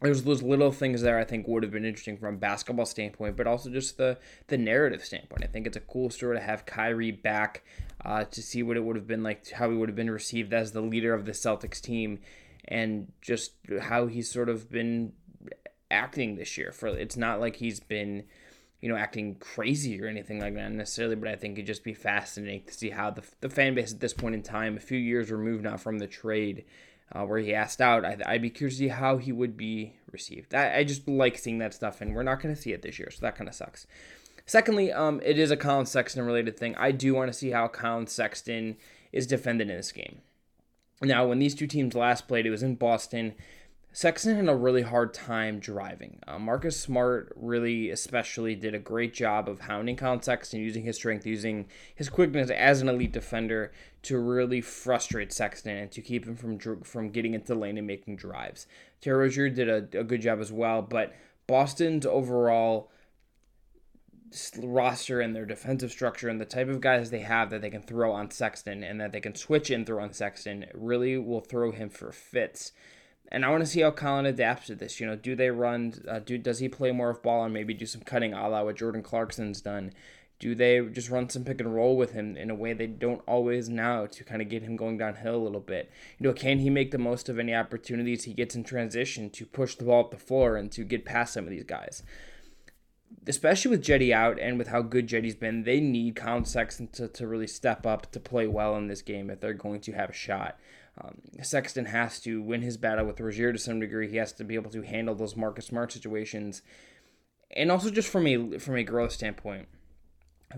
There's 0.00 0.22
those 0.22 0.42
little 0.42 0.70
things 0.70 1.02
there 1.02 1.18
I 1.18 1.24
think 1.24 1.48
would 1.48 1.64
have 1.64 1.72
been 1.72 1.84
interesting 1.84 2.16
from 2.16 2.36
a 2.36 2.38
basketball 2.38 2.86
standpoint, 2.86 3.36
but 3.36 3.46
also 3.46 3.68
just 3.68 3.98
the 3.98 4.18
the 4.46 4.56
narrative 4.56 5.04
standpoint. 5.04 5.44
I 5.44 5.48
think 5.48 5.66
it's 5.66 5.76
a 5.76 5.80
cool 5.80 6.08
story 6.08 6.36
to 6.38 6.42
have 6.42 6.66
Kyrie 6.66 7.10
back 7.10 7.64
uh, 8.04 8.24
to 8.24 8.42
see 8.42 8.62
what 8.62 8.76
it 8.76 8.84
would 8.84 8.96
have 8.96 9.08
been 9.08 9.24
like, 9.24 9.50
how 9.50 9.68
he 9.70 9.76
would 9.76 9.88
have 9.88 9.96
been 9.96 10.10
received 10.10 10.54
as 10.54 10.72
the 10.72 10.80
leader 10.80 11.12
of 11.12 11.26
the 11.26 11.32
Celtics 11.32 11.80
team, 11.80 12.20
and 12.66 13.12
just 13.20 13.52
how 13.82 14.06
he's 14.06 14.30
sort 14.30 14.48
of 14.48 14.70
been 14.70 15.12
acting 15.90 16.36
this 16.36 16.56
year. 16.58 16.72
For 16.72 16.88
it's 16.88 17.16
not 17.16 17.40
like 17.40 17.56
he's 17.56 17.80
been, 17.80 18.24
you 18.80 18.88
know, 18.88 18.96
acting 18.96 19.36
crazy 19.36 20.02
or 20.02 20.06
anything 20.06 20.40
like 20.40 20.54
that 20.54 20.72
necessarily, 20.72 21.16
but 21.16 21.28
I 21.28 21.36
think 21.36 21.54
it'd 21.54 21.66
just 21.66 21.84
be 21.84 21.94
fascinating 21.94 22.62
to 22.66 22.74
see 22.74 22.90
how 22.90 23.10
the 23.10 23.22
the 23.40 23.50
fan 23.50 23.74
base 23.74 23.92
at 23.92 24.00
this 24.00 24.14
point 24.14 24.34
in 24.34 24.42
time, 24.42 24.76
a 24.76 24.80
few 24.80 24.98
years 24.98 25.30
removed 25.30 25.64
now 25.64 25.76
from 25.76 25.98
the 25.98 26.06
trade. 26.06 26.64
Uh, 27.10 27.24
where 27.24 27.38
he 27.38 27.54
asked 27.54 27.80
out, 27.80 28.04
I, 28.04 28.32
would 28.32 28.42
be 28.42 28.50
curious 28.50 28.74
to 28.74 28.80
see 28.80 28.88
how 28.88 29.16
he 29.16 29.32
would 29.32 29.56
be 29.56 29.94
received. 30.12 30.54
I, 30.54 30.80
I 30.80 30.84
just 30.84 31.08
like 31.08 31.38
seeing 31.38 31.56
that 31.60 31.72
stuff, 31.72 32.02
and 32.02 32.14
we're 32.14 32.22
not 32.22 32.42
going 32.42 32.54
to 32.54 32.60
see 32.60 32.74
it 32.74 32.82
this 32.82 32.98
year, 32.98 33.10
so 33.10 33.20
that 33.22 33.34
kind 33.34 33.48
of 33.48 33.54
sucks. 33.54 33.86
Secondly, 34.48 34.92
um, 34.92 35.20
it 35.24 35.38
is 35.38 35.50
a 35.50 35.56
Collin 35.56 35.86
Sexton 35.86 36.24
related 36.24 36.58
thing. 36.58 36.74
I 36.76 36.90
do 36.90 37.14
want 37.14 37.32
to 37.32 37.38
see 37.38 37.50
how 37.50 37.66
Collin 37.68 38.08
Sexton 38.08 38.76
is 39.12 39.26
defended 39.26 39.70
in 39.70 39.76
this 39.76 39.92
game. 39.92 40.20
Now, 41.02 41.26
when 41.26 41.38
these 41.38 41.54
two 41.54 41.66
teams 41.66 41.94
last 41.94 42.26
played, 42.26 42.46
it 42.46 42.50
was 42.50 42.62
in 42.62 42.74
Boston. 42.74 43.34
Sexton 43.98 44.36
had 44.36 44.48
a 44.48 44.54
really 44.54 44.82
hard 44.82 45.12
time 45.12 45.58
driving. 45.58 46.20
Uh, 46.24 46.38
Marcus 46.38 46.78
Smart 46.78 47.32
really, 47.34 47.90
especially, 47.90 48.54
did 48.54 48.72
a 48.72 48.78
great 48.78 49.12
job 49.12 49.48
of 49.48 49.62
hounding 49.62 49.96
Collin 49.96 50.22
Sexton, 50.22 50.60
using 50.60 50.84
his 50.84 50.94
strength, 50.94 51.26
using 51.26 51.66
his 51.96 52.08
quickness 52.08 52.48
as 52.48 52.80
an 52.80 52.88
elite 52.88 53.10
defender 53.10 53.72
to 54.02 54.16
really 54.20 54.60
frustrate 54.60 55.32
Sexton 55.32 55.76
and 55.76 55.90
to 55.90 56.00
keep 56.00 56.26
him 56.26 56.36
from 56.36 56.60
from 56.84 57.10
getting 57.10 57.34
into 57.34 57.56
lane 57.56 57.76
and 57.76 57.88
making 57.88 58.14
drives. 58.14 58.68
Terry 59.00 59.18
Rozier 59.18 59.48
did 59.48 59.68
a, 59.68 59.98
a 59.98 60.04
good 60.04 60.22
job 60.22 60.38
as 60.38 60.52
well, 60.52 60.80
but 60.80 61.12
Boston's 61.48 62.06
overall 62.06 62.92
roster 64.58 65.20
and 65.20 65.34
their 65.34 65.44
defensive 65.44 65.90
structure 65.90 66.28
and 66.28 66.40
the 66.40 66.44
type 66.44 66.68
of 66.68 66.80
guys 66.80 67.10
they 67.10 67.22
have 67.22 67.50
that 67.50 67.62
they 67.62 67.70
can 67.70 67.82
throw 67.82 68.12
on 68.12 68.30
Sexton 68.30 68.84
and 68.84 69.00
that 69.00 69.10
they 69.10 69.20
can 69.20 69.34
switch 69.34 69.70
and 69.70 69.84
throw 69.84 70.00
on 70.00 70.12
Sexton 70.12 70.66
really 70.72 71.18
will 71.18 71.40
throw 71.40 71.72
him 71.72 71.90
for 71.90 72.12
fits 72.12 72.70
and 73.30 73.44
I 73.44 73.50
want 73.50 73.62
to 73.62 73.66
see 73.66 73.80
how 73.80 73.90
Collin 73.90 74.26
adapts 74.26 74.66
to 74.68 74.74
this. 74.74 75.00
You 75.00 75.06
know, 75.06 75.16
do 75.16 75.36
they 75.36 75.50
run? 75.50 75.94
Uh, 76.08 76.18
do 76.18 76.38
does 76.38 76.58
he 76.58 76.68
play 76.68 76.92
more 76.92 77.10
of 77.10 77.22
ball 77.22 77.44
and 77.44 77.52
maybe 77.52 77.74
do 77.74 77.86
some 77.86 78.02
cutting, 78.02 78.32
a 78.32 78.48
la 78.48 78.62
what 78.62 78.76
Jordan 78.76 79.02
Clarkson's 79.02 79.60
done? 79.60 79.92
Do 80.38 80.54
they 80.54 80.80
just 80.80 81.10
run 81.10 81.28
some 81.28 81.44
pick 81.44 81.60
and 81.60 81.74
roll 81.74 81.96
with 81.96 82.12
him 82.12 82.36
in 82.36 82.48
a 82.48 82.54
way 82.54 82.72
they 82.72 82.86
don't 82.86 83.22
always 83.26 83.68
now 83.68 84.06
to 84.06 84.22
kind 84.22 84.40
of 84.40 84.48
get 84.48 84.62
him 84.62 84.76
going 84.76 84.96
downhill 84.96 85.34
a 85.34 85.44
little 85.44 85.60
bit? 85.60 85.90
You 86.18 86.28
know, 86.28 86.32
can 86.32 86.60
he 86.60 86.70
make 86.70 86.92
the 86.92 86.98
most 86.98 87.28
of 87.28 87.40
any 87.40 87.54
opportunities 87.54 88.24
he 88.24 88.32
gets 88.32 88.54
in 88.54 88.62
transition 88.62 89.30
to 89.30 89.44
push 89.44 89.74
the 89.74 89.84
ball 89.84 90.04
up 90.04 90.10
the 90.12 90.16
floor 90.16 90.56
and 90.56 90.70
to 90.72 90.84
get 90.84 91.04
past 91.04 91.34
some 91.34 91.44
of 91.44 91.50
these 91.50 91.64
guys? 91.64 92.04
Especially 93.26 93.70
with 93.70 93.84
Cedi 93.84 94.12
out 94.12 94.38
and 94.38 94.58
with 94.58 94.68
how 94.68 94.80
good 94.80 95.08
Cedi's 95.08 95.34
been, 95.34 95.64
they 95.64 95.80
need 95.80 96.14
Collin 96.14 96.44
Sexton 96.44 96.86
to, 96.92 97.08
to 97.08 97.26
really 97.26 97.48
step 97.48 97.84
up 97.84 98.12
to 98.12 98.20
play 98.20 98.46
well 98.46 98.76
in 98.76 98.86
this 98.86 99.02
game 99.02 99.30
if 99.30 99.40
they're 99.40 99.54
going 99.54 99.80
to 99.80 99.92
have 99.92 100.10
a 100.10 100.14
shot. 100.14 100.56
Um, 101.00 101.18
Sexton 101.42 101.86
has 101.86 102.18
to 102.20 102.42
win 102.42 102.62
his 102.62 102.76
battle 102.76 103.06
with 103.06 103.20
Rozier 103.20 103.52
to 103.52 103.58
some 103.58 103.80
degree. 103.80 104.10
He 104.10 104.16
has 104.16 104.32
to 104.34 104.44
be 104.44 104.54
able 104.54 104.70
to 104.70 104.82
handle 104.82 105.14
those 105.14 105.36
Marcus 105.36 105.66
Smart 105.66 105.92
situations, 105.92 106.62
and 107.50 107.70
also 107.70 107.90
just 107.90 108.08
from 108.08 108.26
a 108.26 108.58
from 108.58 108.76
a 108.76 108.82
growth 108.82 109.12
standpoint, 109.12 109.68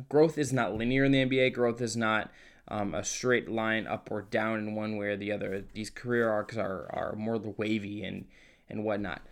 growth 0.09 0.39
is 0.39 0.53
not 0.53 0.75
linear 0.75 1.05
in 1.05 1.13
the 1.13 1.25
NBA. 1.25 1.53
Growth 1.53 1.81
is 1.81 1.97
not 1.97 2.31
um, 2.69 2.95
a 2.95 3.05
straight 3.05 3.51
line 3.51 3.87
up 3.87 4.09
or 4.11 4.23
down 4.23 4.61
in 4.61 4.75
one 4.75 4.97
way 4.97 5.09
or 5.09 5.17
the 5.17 5.33
other. 5.33 5.65
These 5.75 5.91
career 5.91 6.31
arcs 6.31 6.57
are 6.57 6.89
are 6.91 7.15
more 7.17 7.39
the 7.39 7.51
wavy 7.51 8.03
and 8.03 8.27
and 8.69 8.85
whatnot. 8.85 9.23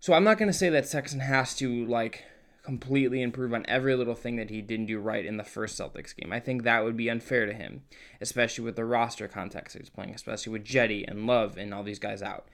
So 0.00 0.12
I'm 0.12 0.24
not 0.24 0.36
going 0.36 0.50
to 0.50 0.58
say 0.58 0.68
that 0.68 0.86
Sexton 0.86 1.20
has 1.20 1.54
to 1.56 1.86
like 1.86 2.24
completely 2.64 3.20
improve 3.20 3.52
on 3.52 3.64
every 3.68 3.94
little 3.94 4.14
thing 4.14 4.36
that 4.36 4.48
he 4.48 4.62
didn't 4.62 4.86
do 4.86 4.98
right 4.98 5.24
in 5.24 5.36
the 5.36 5.44
first 5.44 5.78
Celtics 5.78 6.16
game. 6.16 6.32
I 6.32 6.40
think 6.40 6.62
that 6.62 6.82
would 6.82 6.96
be 6.96 7.10
unfair 7.10 7.44
to 7.44 7.52
him, 7.52 7.82
especially 8.20 8.64
with 8.64 8.76
the 8.76 8.86
roster 8.86 9.28
context 9.28 9.76
he's 9.76 9.90
playing, 9.90 10.14
especially 10.14 10.52
with 10.52 10.64
Cedi 10.64 11.04
and 11.06 11.26
Love 11.26 11.58
and 11.58 11.74
all 11.74 11.82
these 11.82 11.98
guys 11.98 12.22
out. 12.22 12.48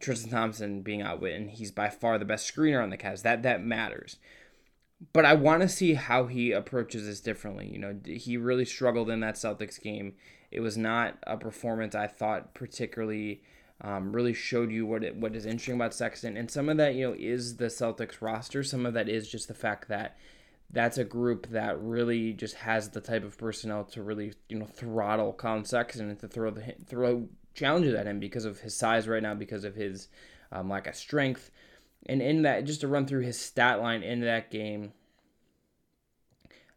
Tristan 0.00 0.30
Thompson 0.30 0.82
being 0.82 1.02
out, 1.02 1.20
with, 1.20 1.34
and 1.34 1.50
he's 1.50 1.72
by 1.72 1.88
far 1.88 2.18
the 2.18 2.24
best 2.24 2.54
screener 2.54 2.82
on 2.82 2.90
the 2.90 2.96
Cavs. 2.96 3.22
That 3.22 3.42
that 3.42 3.64
matters. 3.64 4.18
But 5.12 5.24
I 5.24 5.34
want 5.34 5.62
to 5.62 5.68
see 5.68 5.94
how 5.94 6.26
he 6.26 6.52
approaches 6.52 7.06
this 7.06 7.20
differently. 7.20 7.68
You 7.68 7.78
know, 7.78 7.98
he 8.04 8.36
really 8.36 8.64
struggled 8.64 9.10
in 9.10 9.20
that 9.20 9.36
Celtics 9.36 9.80
game. 9.80 10.14
It 10.50 10.60
was 10.60 10.76
not 10.76 11.18
a 11.26 11.36
performance 11.36 11.94
I 11.94 12.06
thought 12.06 12.54
particularly 12.54 13.42
um, 13.80 14.12
really 14.12 14.34
showed 14.34 14.72
you 14.72 14.86
what 14.86 15.04
it, 15.04 15.16
what 15.16 15.36
is 15.36 15.46
interesting 15.46 15.76
about 15.76 15.94
Sexton, 15.94 16.36
and 16.36 16.50
some 16.50 16.68
of 16.68 16.76
that 16.78 16.94
you 16.94 17.08
know 17.08 17.16
is 17.16 17.56
the 17.56 17.66
Celtics 17.66 18.20
roster. 18.20 18.62
Some 18.64 18.84
of 18.84 18.94
that 18.94 19.08
is 19.08 19.28
just 19.28 19.48
the 19.48 19.54
fact 19.54 19.88
that 19.88 20.16
that's 20.70 20.98
a 20.98 21.04
group 21.04 21.48
that 21.50 21.80
really 21.80 22.32
just 22.32 22.56
has 22.56 22.90
the 22.90 23.00
type 23.00 23.24
of 23.24 23.38
personnel 23.38 23.84
to 23.84 24.02
really 24.02 24.34
you 24.48 24.58
know 24.58 24.66
throttle 24.66 25.32
Collin 25.32 25.64
Sexton 25.64 26.10
and 26.10 26.18
to 26.18 26.28
throw 26.28 26.50
the 26.50 26.74
throw 26.86 27.28
challenges 27.54 27.94
at 27.94 28.06
him 28.06 28.18
because 28.18 28.44
of 28.44 28.60
his 28.60 28.74
size 28.74 29.06
right 29.06 29.22
now, 29.22 29.34
because 29.34 29.64
of 29.64 29.76
his 29.76 30.08
um, 30.50 30.68
lack 30.68 30.88
of 30.88 30.96
strength, 30.96 31.50
and 32.06 32.20
in 32.20 32.42
that 32.42 32.64
just 32.64 32.80
to 32.80 32.88
run 32.88 33.06
through 33.06 33.22
his 33.22 33.38
stat 33.38 33.80
line 33.80 34.02
in 34.02 34.20
that 34.20 34.50
game. 34.50 34.92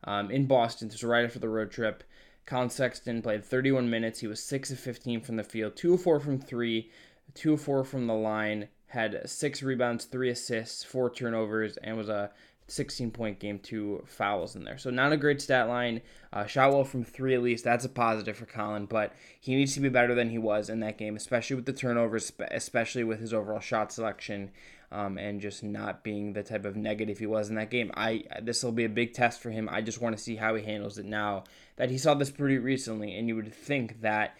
Um, 0.04 0.32
in 0.32 0.48
Boston, 0.48 0.90
just 0.90 1.04
right 1.04 1.24
after 1.24 1.38
the 1.38 1.48
road 1.48 1.70
trip, 1.70 2.04
Collin 2.52 2.70
Sexton 2.70 3.22
played 3.22 3.46
31 3.46 3.90
minutes. 3.90 4.20
He 4.20 4.28
was 4.28 4.44
6 4.44 4.72
of 4.72 4.80
15 4.80 5.22
from 5.22 5.38
the 5.38 5.44
field, 5.44 5.78
2 5.78 5.94
of 5.94 6.02
4 6.02 6.20
from 6.20 6.38
3, 6.38 6.92
2 7.34 7.54
of 7.54 7.62
4 7.62 7.86
from 7.86 8.08
the 8.08 8.14
line, 8.14 8.68
had 8.88 9.22
6 9.30 9.64
rebounds, 9.64 10.04
3 10.04 10.30
assists, 10.30 10.84
4 10.84 11.12
turnovers, 11.12 11.78
and 11.78 11.96
was 11.96 12.10
a 12.10 12.30
16 12.68 13.12
point 13.12 13.40
game, 13.40 13.58
2 13.58 14.04
fouls 14.06 14.58
in 14.58 14.66
there. 14.66 14.78
So, 14.78 14.90
not 14.90 15.14
a 15.14 15.18
great 15.18 15.42
stat 15.42 15.70
line. 15.70 16.02
Uh, 16.34 16.46
shot 16.46 16.74
well 16.74 16.84
from 16.84 17.06
3 17.06 17.36
at 17.36 17.42
least. 17.42 17.64
That's 17.64 17.86
a 17.86 17.90
positive 17.90 18.36
for 18.36 18.46
Collin, 18.46 18.86
but 18.86 19.14
he 19.40 19.56
needs 19.56 19.74
to 19.76 19.80
be 19.80 19.88
better 19.88 20.14
than 20.14 20.30
he 20.30 20.38
was 20.38 20.70
in 20.70 20.82
that 20.82 20.98
game, 20.98 21.16
especially 21.16 21.56
with 21.56 21.66
the 21.66 21.72
turnovers, 21.72 22.34
especially 22.52 23.06
with 23.06 23.22
his 23.22 23.34
overall 23.34 23.62
shot 23.62 23.94
selection 23.94 24.52
um, 24.92 25.18
and 25.18 25.42
just 25.42 25.64
not 25.64 26.04
being 26.04 26.34
the 26.34 26.44
type 26.44 26.66
of 26.66 26.76
negative 26.76 27.20
he 27.20 27.26
was 27.26 27.50
in 27.50 27.56
that 27.56 27.70
game. 27.70 27.92
I 27.96 28.24
this 28.42 28.64
will 28.64 28.72
be 28.72 28.86
a 28.86 28.90
big 28.90 29.14
test 29.14 29.42
for 29.42 29.50
him. 29.50 29.70
I 29.72 29.82
just 29.82 30.02
want 30.02 30.18
to 30.18 30.24
see 30.24 30.36
how 30.36 30.56
he 30.56 30.64
handles 30.64 30.98
it 30.98 31.06
now 31.06 31.46
that 31.78 31.90
he 31.90 31.98
saw 31.98 32.14
this 32.14 32.32
pretty 32.32 32.58
recently, 32.58 33.18
and 33.18 33.28
you 33.28 33.36
would 33.36 33.54
think 33.54 34.02
that 34.02 34.36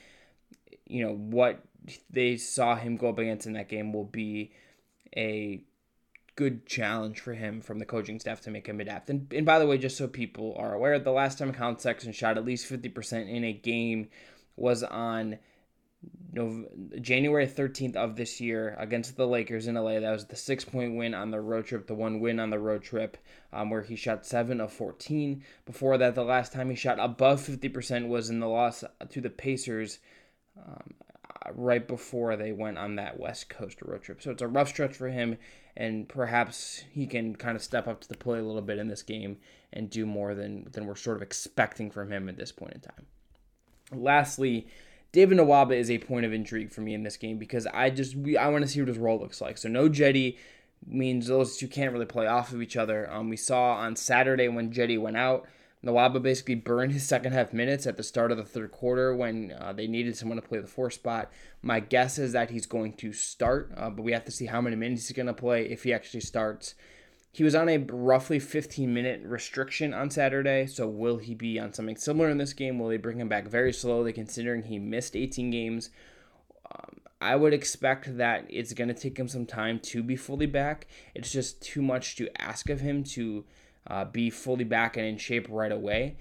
you 0.86 1.06
know 1.06 1.14
what 1.14 1.62
they 2.10 2.38
saw 2.38 2.76
him 2.76 2.98
go 2.98 3.10
up 3.10 3.20
against 3.20 3.48
in 3.48 3.54
that 3.54 3.70
game 3.70 3.94
will 3.94 4.06
be 4.06 4.52
a 5.16 5.64
good 6.36 6.66
challenge 6.66 7.20
for 7.20 7.34
him 7.34 7.62
from 7.62 7.80
the 7.80 7.86
coaching 7.86 8.20
staff 8.20 8.42
to 8.42 8.52
make 8.52 8.68
him 8.68 8.80
adapt. 8.80 9.10
And, 9.10 9.32
and 9.34 9.46
by 9.46 9.60
the 9.60 9.68
way, 9.68 9.78
just 9.78 9.98
so 9.98 10.08
people 10.08 10.56
are 10.58 10.74
aware, 10.74 10.98
the 10.98 11.12
last 11.12 11.38
time 11.38 11.52
Collin 11.54 11.78
Sexton 11.78 12.14
shot 12.14 12.38
at 12.38 12.46
least 12.46 12.72
50% 12.72 13.30
in 13.30 13.44
a 13.44 13.54
game 13.54 14.08
was 14.56 14.82
on 14.84 15.38
January 17.02 17.46
13th 17.46 17.96
of 17.96 18.16
this 18.16 18.40
year 18.40 18.76
against 18.80 19.18
the 19.18 19.28
Lakers 19.28 19.68
in 19.68 19.76
LA. 19.76 20.00
That 20.00 20.12
was 20.12 20.26
the 20.26 20.36
six 20.36 20.64
point 20.64 20.96
win 20.96 21.14
on 21.14 21.32
the 21.32 21.42
road 21.42 21.66
trip, 21.66 21.88
the 21.88 21.94
one 21.94 22.22
win 22.22 22.40
on 22.40 22.50
the 22.50 22.60
road 22.60 22.84
trip, 22.84 23.18
um, 23.52 23.70
where 23.70 23.82
he 23.82 23.96
shot 23.96 24.26
7 24.26 24.62
of 24.62 24.72
14. 24.72 25.44
Before 25.66 25.98
that, 25.98 26.16
the 26.16 26.24
last 26.24 26.54
time 26.54 26.70
he 26.70 26.76
shot 26.76 27.00
above 27.00 27.42
50% 27.42 28.08
was 28.08 28.30
in 28.30 28.40
the 28.40 28.48
loss 28.48 28.84
to 29.10 29.22
the 29.22 29.30
Pacers 29.30 30.00
um, 30.58 30.94
right 31.54 31.86
before 31.86 32.38
they 32.38 32.54
went 32.54 32.78
on 32.78 32.96
that 32.96 33.20
West 33.20 33.50
Coast 33.50 33.82
road 33.82 34.02
trip. 34.02 34.22
So 34.22 34.32
it's 34.32 34.42
a 34.42 34.48
rough 34.48 34.70
stretch 34.70 34.96
for 34.96 35.10
him, 35.10 35.38
and 35.76 36.08
perhaps 36.08 36.84
he 36.92 37.08
can 37.08 37.36
kind 37.36 37.58
of 37.58 37.64
step 37.64 37.88
up 37.88 38.00
to 38.02 38.08
the 38.08 38.18
plate 38.18 38.40
a 38.40 38.44
little 38.44 38.62
bit 38.62 38.80
in 38.80 38.88
this 38.88 39.04
game 39.04 39.38
and 39.74 39.90
do 39.90 40.06
more 40.06 40.34
than, 40.34 40.70
than 40.72 40.86
we're 40.86 40.96
sort 40.96 41.18
of 41.18 41.24
expecting 41.24 41.92
from 41.92 42.10
him 42.10 42.30
at 42.30 42.38
this 42.38 42.54
point 42.54 42.74
in 42.74 42.80
time. 42.80 43.06
Lastly, 43.94 44.68
David 45.12 45.38
Nwaba 45.38 45.74
is 45.74 45.92
a 45.92 45.98
point 45.98 46.26
of 46.26 46.32
intrigue 46.32 46.72
for 46.72 46.82
me 46.82 46.94
in 46.94 47.04
this 47.04 47.18
game 47.18 47.38
because 47.38 47.68
I 47.68 47.90
just 47.90 48.16
we, 48.16 48.38
I 48.38 48.48
want 48.48 48.64
to 48.64 48.68
see 48.68 48.80
what 48.80 48.88
his 48.88 48.98
role 48.98 49.20
looks 49.20 49.42
like. 49.42 49.58
So 49.58 49.68
no 49.68 49.90
Cedi 49.90 50.38
means 50.86 51.28
those 51.28 51.58
two 51.58 51.68
can't 51.68 51.92
really 51.92 52.06
play 52.06 52.28
off 52.28 52.54
of 52.54 52.62
each 52.62 52.78
other. 52.78 53.12
Um, 53.12 53.30
we 53.30 53.38
saw 53.38 53.74
on 53.74 53.96
Saturday 53.96 54.48
when 54.48 54.72
Cedi 54.72 55.00
went 55.00 55.18
out, 55.18 55.46
Nwaba 55.84 56.22
basically 56.22 56.56
burned 56.56 56.94
his 56.94 57.08
second 57.08 57.34
half 57.34 57.54
minutes 57.54 57.88
at 57.88 57.98
the 57.98 58.04
start 58.04 58.32
of 58.32 58.38
the 58.38 58.44
third 58.44 58.72
quarter 58.72 59.16
when 59.16 59.54
uh, 59.60 59.74
they 59.74 59.88
needed 59.88 60.16
someone 60.16 60.40
to 60.40 60.48
play 60.48 60.60
the 60.60 60.68
four 60.68 60.90
spot. 60.92 61.32
My 61.62 61.80
guess 61.80 62.18
is 62.18 62.34
that 62.34 62.52
he's 62.52 62.66
going 62.66 62.94
to 62.94 63.12
start, 63.12 63.72
uh, 63.76 63.90
but 63.90 64.04
we 64.04 64.12
have 64.12 64.26
to 64.26 64.32
see 64.32 64.46
how 64.46 64.62
many 64.62 64.76
minutes 64.76 65.08
he's 65.08 65.18
going 65.18 65.28
to 65.28 65.34
play 65.34 65.66
if 65.66 65.84
he 65.84 65.94
actually 65.94 66.22
starts. 66.22 66.76
He 67.34 67.44
was 67.44 67.56
on 67.56 67.70
a 67.70 67.78
roughly 67.78 68.40
15 68.40 68.94
minute 68.94 69.22
restriction 69.24 69.94
on 69.94 70.10
Saturday, 70.10 70.66
so 70.66 70.88
will 70.88 71.18
he 71.18 71.34
be 71.34 71.58
on 71.58 71.74
something 71.74 71.96
similar 71.96 72.30
in 72.30 72.38
this 72.38 72.54
game? 72.54 72.78
Will 72.78 72.90
they 72.90 72.98
bring 72.98 73.20
him 73.20 73.30
back 73.30 73.48
very 73.48 73.72
slowly 73.72 74.12
considering 74.12 74.64
he 74.64 74.80
missed 74.80 75.16
18 75.16 75.50
games? 75.50 75.90
Um, 76.70 76.98
I 77.22 77.38
would 77.38 77.54
expect 77.54 78.18
that 78.18 78.46
it's 78.50 78.74
going 78.74 78.90
to 78.90 78.94
take 78.94 79.18
him 79.18 79.30
some 79.30 79.46
time 79.46 79.80
to 79.80 80.04
be 80.04 80.18
fully 80.18 80.46
back. 80.46 80.88
It's 81.16 81.32
just 81.32 81.62
too 81.62 81.82
much 81.82 82.18
to 82.18 82.30
ask 82.42 82.70
of 82.70 82.82
him 82.82 83.04
to 83.06 83.46
uh, 83.88 84.06
be 84.06 84.30
fully 84.30 84.66
back 84.66 84.98
and 84.98 85.06
in 85.06 85.18
shape 85.18 85.48
right 85.50 85.72
away. 85.72 86.18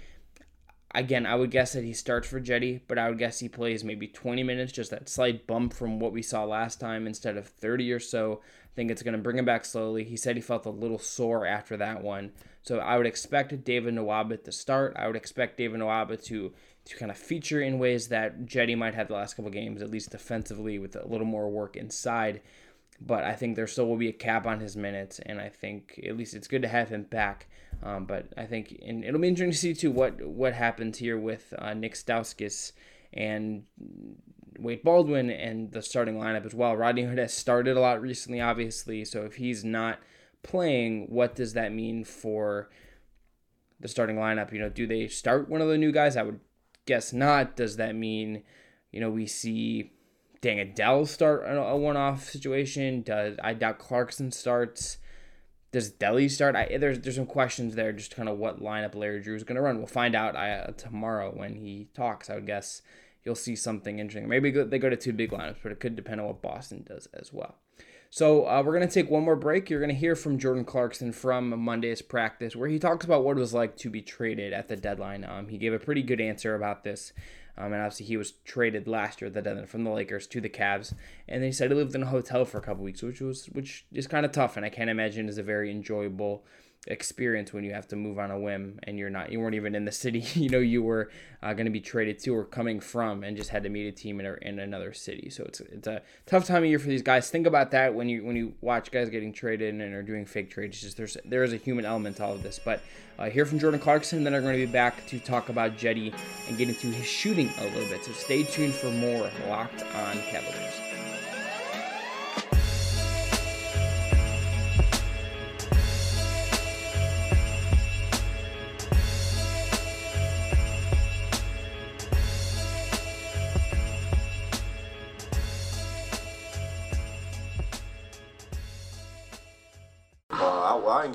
Again, 0.93 1.25
I 1.25 1.37
would 1.37 1.53
guess 1.53 1.75
that 1.75 1.85
he 1.85 1.93
starts 1.93 2.29
for 2.29 2.41
Cedi, 2.41 2.81
but 2.89 2.99
I 2.99 3.09
would 3.09 3.19
guess 3.19 3.39
he 3.39 3.49
plays 3.49 3.85
maybe 3.85 4.09
20 4.09 4.43
minutes, 4.43 4.73
just 4.73 4.91
that 4.91 5.09
slight 5.09 5.47
bump 5.47 5.73
from 5.73 6.01
what 6.01 6.13
we 6.13 6.21
saw 6.21 6.45
last 6.45 6.81
time 6.81 7.07
instead 7.07 7.37
of 7.37 7.47
30 7.47 7.93
or 7.93 8.01
so. 8.01 8.41
I 8.65 8.75
think 8.75 8.91
it's 8.91 9.03
going 9.03 9.17
to 9.17 9.23
bring 9.23 9.39
him 9.39 9.45
back 9.45 9.65
slowly. 9.65 10.03
He 10.03 10.17
said 10.17 10.35
he 10.35 10.43
felt 10.43 10.67
a 10.67 10.71
little 10.71 10.99
sore 10.99 11.47
after 11.47 11.77
that 11.77 12.03
one. 12.03 12.33
So 12.63 12.79
I 12.79 12.97
would 12.97 13.07
expect 13.07 13.65
David 13.65 13.95
Nwaba 13.95 14.43
to 14.43 14.53
start. 14.53 14.97
I 14.97 15.07
would 15.07 15.17
expect 15.17 15.59
David 15.59 15.81
Nwaba 15.81 16.23
to 16.25 16.53
to 16.87 16.97
kind 16.97 17.11
of 17.11 17.19
feature 17.19 17.61
in 17.61 17.79
ways 17.79 18.09
that 18.09 18.47
Cedi 18.47 18.77
might 18.77 18.95
have 18.95 19.09
the 19.09 19.15
last 19.15 19.35
couple 19.35 19.51
games, 19.51 19.83
at 19.83 19.91
least 19.91 20.11
defensively, 20.11 20.79
with 20.79 20.97
a 20.97 21.07
little 21.07 21.27
more 21.27 21.49
work 21.49 21.77
inside. 21.77 22.41
But 23.01 23.23
I 23.23 23.35
think 23.35 23.55
there 23.55 23.67
still 23.67 23.87
will 23.87 23.97
be 23.97 24.09
a 24.09 24.13
cap 24.13 24.47
on 24.47 24.61
his 24.61 24.77
minutes, 24.77 25.21
and 25.21 25.41
I 25.41 25.49
think 25.51 26.01
at 26.07 26.17
least 26.17 26.35
it's 26.35 26.49
good 26.49 26.63
to 26.63 26.69
have 26.69 26.89
him 26.89 27.05
back. 27.05 27.49
Um, 27.83 28.05
but 28.05 28.27
I 28.37 28.45
think 28.45 28.79
and 28.85 29.05
it'll 29.05 29.21
be 29.21 29.29
interesting 29.29 29.53
to 29.53 29.57
see 29.57 29.75
too 29.75 29.91
what 29.91 30.25
what 30.27 30.53
happens 30.53 30.99
here 30.99 31.19
with 31.19 31.55
uh, 31.59 31.73
Nick 31.73 31.95
Stauskas 31.95 32.73
and 33.13 33.65
Wade 34.59 34.83
Baldwin 34.83 35.31
and 35.31 35.73
the 35.73 35.83
starting 35.83 36.17
lineup 36.17 36.45
as 36.45 36.55
well. 36.55 36.77
Rodney 36.77 37.03
Hood 37.03 37.19
has 37.19 37.33
started 37.33 37.77
a 37.77 37.81
lot 37.81 38.03
recently, 38.03 38.41
obviously. 38.41 39.05
So 39.05 39.23
if 39.23 39.37
he's 39.37 39.65
not 39.65 39.99
playing, 40.43 41.07
what 41.09 41.35
does 41.35 41.55
that 41.55 41.73
mean 41.73 42.05
for 42.05 42.71
the 43.81 43.89
starting 43.89 44.17
lineup? 44.17 44.53
You 44.53 44.59
know, 44.59 44.69
do 44.69 44.87
they 44.87 45.09
start 45.09 45.49
one 45.49 45.63
of 45.63 45.69
the 45.69 45.79
new 45.79 45.93
guys? 45.93 46.17
I 46.17 46.23
would 46.23 46.41
guess 46.87 47.13
not. 47.13 47.57
Does 47.57 47.77
that 47.77 47.95
mean, 47.95 48.43
you 48.93 49.01
know, 49.01 49.11
we 49.11 49.27
see 49.27 49.93
Deng 50.43 50.61
Adel 50.61 51.07
start 51.07 51.45
a 51.47 51.77
one-off 51.77 52.29
situation? 52.29 53.03
Does 53.03 53.37
I 53.43 53.55
doubt 53.55 53.79
Clarkson 53.79 54.33
starts? 54.33 54.99
Does 55.73 55.93
Delly 55.93 56.29
start? 56.31 56.57
I, 56.57 56.79
there's 56.79 56.99
there's 56.99 57.17
some 57.17 57.27
questions 57.27 57.75
there, 57.75 57.93
just 57.93 58.15
kind 58.15 58.29
of 58.29 58.39
what 58.39 58.61
lineup 58.61 58.95
Larry 58.95 59.21
Drew 59.21 59.37
is 59.37 59.45
going 59.45 59.57
to 59.57 59.63
run. 59.63 59.79
We'll 59.79 59.87
find 59.87 60.17
out 60.17 60.35
uh, 60.35 60.73
tomorrow 60.73 61.31
when 61.35 61.55
he 61.55 61.89
talks. 61.95 62.29
I 62.29 62.35
would 62.35 62.47
guess 62.47 62.83
you'll 63.25 63.37
see 63.37 63.55
something 63.55 63.99
interesting. 63.99 64.29
Maybe 64.29 64.51
they 64.51 64.79
go 64.79 64.91
to 64.91 64.97
two 64.97 65.13
big 65.13 65.31
lineups, 65.31 65.59
but 65.63 65.73
it 65.73 65.81
could 65.81 65.95
depend 65.95 66.21
on 66.21 66.27
what 66.27 66.43
Boston 66.43 66.85
does 66.87 67.07
as 67.15 67.33
well. 67.33 67.57
So 68.13 68.45
uh, 68.49 68.63
we're 68.67 68.77
going 68.77 68.89
to 68.89 68.93
take 68.93 69.09
one 69.09 69.23
more 69.23 69.37
break. 69.37 69.71
You're 69.71 69.79
going 69.79 69.95
to 69.95 69.95
hear 69.95 70.17
from 70.17 70.39
Jordan 70.39 70.65
Clarkson 70.65 71.13
from 71.13 71.57
Monday's 71.61 72.03
practice, 72.03 72.57
where 72.57 72.69
he 72.69 72.81
talks 72.81 73.05
about 73.05 73.23
what 73.23 73.37
it 73.37 73.41
was 73.41 73.55
like 73.55 73.77
to 73.79 73.91
be 73.91 74.03
traded 74.03 74.53
at 74.53 74.67
the 74.67 74.75
deadline. 74.75 75.25
Um, 75.25 75.47
he 75.47 75.59
gave 75.59 75.73
a 75.73 75.79
pretty 75.79 76.03
good 76.03 76.21
answer 76.21 76.57
about 76.57 76.83
this. 76.83 77.13
Um, 77.57 77.73
and 77.73 77.83
obviously, 77.83 78.07
he 78.07 78.17
was 78.17 78.33
traded 78.45 78.89
last 78.89 79.21
year 79.21 79.31
the 79.31 79.43
deadline 79.43 79.67
from 79.67 79.85
the 79.85 79.91
Lakers 79.91 80.27
to 80.29 80.41
the 80.41 80.49
Cavs, 80.49 80.95
and 81.29 81.45
he 81.45 81.53
said 81.53 81.71
he 81.71 81.77
lived 81.77 81.95
in 81.95 82.03
a 82.03 82.07
hotel 82.07 82.45
for 82.45 82.59
a 82.59 82.63
couple 82.63 82.85
weeks, 82.85 83.03
which 83.03 83.21
was 83.21 83.47
which 83.47 83.87
is 83.93 84.07
kind 84.07 84.25
of 84.25 84.33
tough, 84.33 84.57
and 84.57 84.65
I 84.65 84.71
can't 84.71 84.91
imagine 84.91 85.29
is 85.29 85.39
a 85.39 85.43
very 85.43 85.71
enjoyable 85.71 86.45
experience 86.87 87.53
when 87.53 87.63
you 87.63 87.73
have 87.73 87.87
to 87.87 87.97
move 87.97 88.19
on 88.19 88.31
a 88.31 88.39
whim 88.39 88.81
and 88.85 88.99
you're 88.99 89.11
not 89.11 89.31
you 89.31 89.39
weren't 89.39 89.55
even 89.55 89.75
in 89.75 89.85
the 89.85 89.93
city 89.93 90.21
you 90.35 90.49
know 90.49 90.59
you 90.59 90.83
were 90.83 91.11
uh, 91.43 91.53
going 91.55 91.65
to 91.65 91.71
be 91.71 91.81
traded 91.81 92.19
to 92.19 92.35
or 92.35 92.45
coming 92.45 92.81
from 92.81 93.25
and 93.25 93.37
just 93.37 93.51
had 93.51 93.63
to 93.63 93.69
meet 93.69 93.87
a 93.87 93.93
team 93.93 94.21
in, 94.21 94.27
a, 94.27 94.35
in 94.43 94.59
another 94.59 94.93
city. 94.93 95.31
So 95.31 95.45
it's 95.45 95.61
it's 95.61 95.87
a 95.87 96.03
tough 96.27 96.47
time 96.47 96.63
of 96.63 96.69
year 96.69 96.79
for 96.79 96.89
these 96.89 97.03
guys. 97.03 97.31
Think 97.31 97.47
about 97.47 97.71
that 97.71 97.95
when 97.95 98.09
you 98.09 98.25
when 98.25 98.37
you 98.37 98.55
watch 98.61 98.91
guys 98.91 99.09
getting 99.09 99.33
traded 99.33 99.75
and 99.75 99.95
are 99.95 100.03
doing 100.03 100.27
fake 100.27 100.51
trades. 100.51 100.81
Just 100.81 100.97
there's 100.97 101.17
there 101.25 101.45
is 101.45 101.53
a 101.53 101.57
human 101.57 101.85
element 101.85 102.17
to 102.17 102.25
all 102.25 102.33
of 102.33 102.43
this. 102.43 102.61
But 102.63 102.83
uh, 103.19 103.31
hear 103.31 103.47
from 103.47 103.59
Jordan 103.59 103.81
Clarkson 103.81 104.23
then 104.25 104.35
are 104.35 104.43
going 104.43 104.59
to 104.59 104.67
be 104.67 104.71
back 104.71 105.07
to 105.07 105.19
talk 105.19 105.49
about 105.49 105.77
Jetty 105.77 106.13
and 106.49 106.59
get 106.59 106.69
into 106.69 106.89
his 106.89 107.07
shooting 107.07 107.51
a 107.59 107.65
little 107.65 107.89
bit. 107.89 108.05
So 108.05 108.13
stay 108.13 108.43
tuned 108.43 108.75
for 108.75 108.91
more 108.91 109.31
locked 109.49 109.83
on 109.95 110.19
Cavaliers 110.23 110.90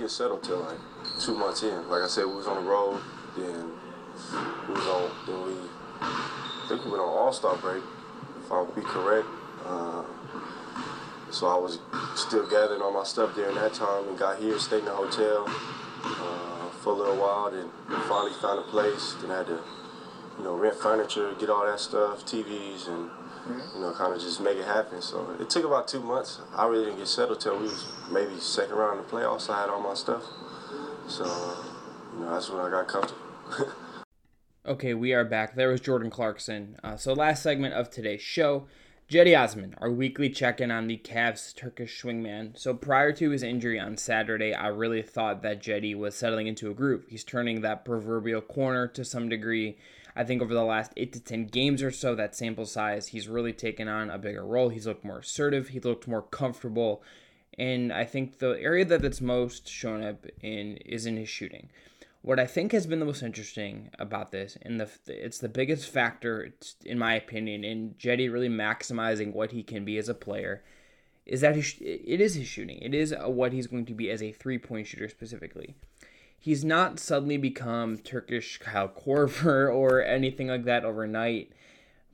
get 0.05 0.11
settled 0.11 0.43
till 0.43 0.59
like 0.59 0.77
two 1.19 1.33
months 1.33 1.63
in. 1.63 1.89
Like 1.89 2.03
I 2.03 2.07
said, 2.07 2.27
we 2.27 2.35
was 2.35 2.45
on 2.45 2.63
the 2.63 2.69
road, 2.69 3.01
then 3.35 3.71
we 4.67 4.73
was 4.75 4.85
on, 4.85 5.09
then 5.25 5.41
we, 5.47 5.53
I 5.99 6.65
think 6.69 6.85
we 6.85 6.91
went 6.91 7.01
on 7.01 7.09
All 7.09 7.33
Star 7.33 7.57
break, 7.57 7.81
if 8.39 8.51
I'll 8.51 8.65
be 8.65 8.81
correct. 8.81 9.25
Uh, 9.65 10.03
so 11.31 11.47
I 11.47 11.57
was 11.57 11.79
still 12.15 12.47
gathering 12.47 12.83
all 12.83 12.93
my 12.93 13.03
stuff 13.03 13.33
during 13.33 13.55
that 13.55 13.73
time 13.73 14.07
and 14.07 14.15
got 14.15 14.39
here, 14.39 14.59
stayed 14.59 14.79
in 14.79 14.85
the 14.85 14.91
hotel 14.91 15.45
uh, 15.47 16.69
for 16.83 16.93
a 16.93 16.97
little 16.97 17.17
while, 17.17 17.49
then 17.49 17.67
finally 18.07 18.33
found 18.39 18.59
a 18.59 18.69
place. 18.69 19.15
Then 19.19 19.31
I 19.31 19.37
had 19.37 19.47
to, 19.47 19.59
you 20.37 20.43
know, 20.43 20.55
rent 20.55 20.75
furniture, 20.75 21.33
get 21.39 21.49
all 21.49 21.65
that 21.65 21.79
stuff, 21.79 22.23
TVs, 22.25 22.87
and 22.89 23.09
you 23.47 23.81
know, 23.81 23.93
kind 23.93 24.13
of 24.13 24.21
just 24.21 24.41
make 24.41 24.57
it 24.57 24.65
happen. 24.65 25.01
So 25.01 25.35
it 25.39 25.49
took 25.49 25.65
about 25.65 25.87
two 25.87 25.99
months. 25.99 26.39
I 26.55 26.67
really 26.67 26.85
didn't 26.85 26.99
get 26.99 27.07
settled 27.07 27.39
till 27.39 27.57
we 27.57 27.63
was 27.63 27.85
maybe 28.11 28.39
second 28.39 28.75
round 28.75 28.99
of 28.99 29.09
the 29.09 29.15
playoffs. 29.15 29.49
I 29.49 29.61
had 29.61 29.69
all 29.69 29.81
my 29.81 29.93
stuff. 29.93 30.23
So, 31.07 31.25
you 32.13 32.21
know, 32.21 32.33
that's 32.33 32.49
when 32.49 32.59
I 32.59 32.69
got 32.69 32.87
comfortable. 32.87 33.21
okay, 34.65 34.93
we 34.93 35.13
are 35.13 35.23
back. 35.23 35.55
There 35.55 35.69
was 35.69 35.81
Jordan 35.81 36.09
Clarkson. 36.09 36.77
Uh, 36.83 36.97
so 36.97 37.13
last 37.13 37.43
segment 37.43 37.73
of 37.75 37.89
today's 37.89 38.21
show. 38.21 38.67
Cedi 39.07 39.39
Osman, 39.39 39.75
our 39.77 39.91
weekly 39.91 40.31
check-in 40.31 40.71
on 40.71 40.87
the 40.87 40.97
Cavs 40.97 41.55
Turkish 41.55 42.01
swingman. 42.01 42.57
So 42.57 42.73
prior 42.73 43.11
to 43.13 43.29
his 43.29 43.43
injury 43.43 43.79
on 43.79 43.97
Saturday, 43.97 44.51
I 44.51 44.69
really 44.69 45.03
thought 45.03 45.43
that 45.43 45.61
Cedi 45.61 45.95
was 45.95 46.15
settling 46.15 46.47
into 46.47 46.71
a 46.71 46.73
groove. 46.73 47.05
He's 47.07 47.23
turning 47.23 47.61
that 47.61 47.85
proverbial 47.85 48.41
corner 48.41 48.87
to 48.87 49.05
some 49.05 49.29
degree. 49.29 49.77
I 50.15 50.23
think 50.23 50.41
over 50.41 50.53
the 50.53 50.63
last 50.63 50.93
eight 50.95 51.11
to 51.13 51.19
10 51.19 51.47
games 51.47 51.83
or 51.83 51.91
so, 51.91 52.15
that 52.15 52.35
sample 52.35 52.65
size, 52.65 53.07
he's 53.07 53.27
really 53.27 53.53
taken 53.53 53.87
on 53.87 54.09
a 54.09 54.17
bigger 54.17 54.45
role. 54.45 54.69
He's 54.69 54.87
looked 54.87 55.03
more 55.03 55.19
assertive, 55.19 55.69
he 55.69 55.79
looked 55.79 56.07
more 56.07 56.21
comfortable. 56.21 57.03
And 57.57 57.91
I 57.91 58.05
think 58.05 58.39
the 58.39 58.57
area 58.59 58.85
that 58.85 59.01
that's 59.01 59.21
most 59.21 59.67
shown 59.67 60.03
up 60.03 60.25
in 60.41 60.77
is 60.77 61.05
in 61.05 61.17
his 61.17 61.29
shooting. 61.29 61.69
What 62.21 62.39
I 62.39 62.47
think 62.47 62.71
has 62.71 62.87
been 62.87 62.99
the 62.99 63.05
most 63.05 63.21
interesting 63.21 63.91
about 63.99 64.31
this, 64.31 64.57
and 64.61 64.79
the 64.79 64.89
it's 65.05 65.37
the 65.37 65.47
biggest 65.47 65.89
factor, 65.89 66.53
in 66.83 66.97
my 66.97 67.13
opinion, 67.13 67.63
in 67.63 67.95
Cedi 67.99 68.31
really 68.31 68.49
maximizing 68.49 69.31
what 69.31 69.51
he 69.51 69.61
can 69.61 69.85
be 69.85 69.97
as 69.97 70.09
a 70.09 70.15
player, 70.15 70.63
is 71.25 71.41
that 71.41 71.55
it 71.55 72.21
is 72.21 72.33
his 72.33 72.47
shooting. 72.47 72.79
It 72.79 72.95
is 72.95 73.13
what 73.25 73.53
he's 73.53 73.67
going 73.67 73.85
to 73.85 73.93
be 73.93 74.09
as 74.09 74.23
a 74.23 74.31
three 74.31 74.57
point 74.57 74.87
shooter 74.87 75.07
specifically 75.07 75.75
he's 76.45 76.63
not 76.63 76.99
suddenly 76.99 77.37
become 77.37 77.97
Turkish 77.97 78.59
Kyle 78.59 78.87
Korver 78.87 79.73
or 79.73 80.03
anything 80.03 80.47
like 80.47 80.63
that 80.65 80.85
overnight, 80.85 81.51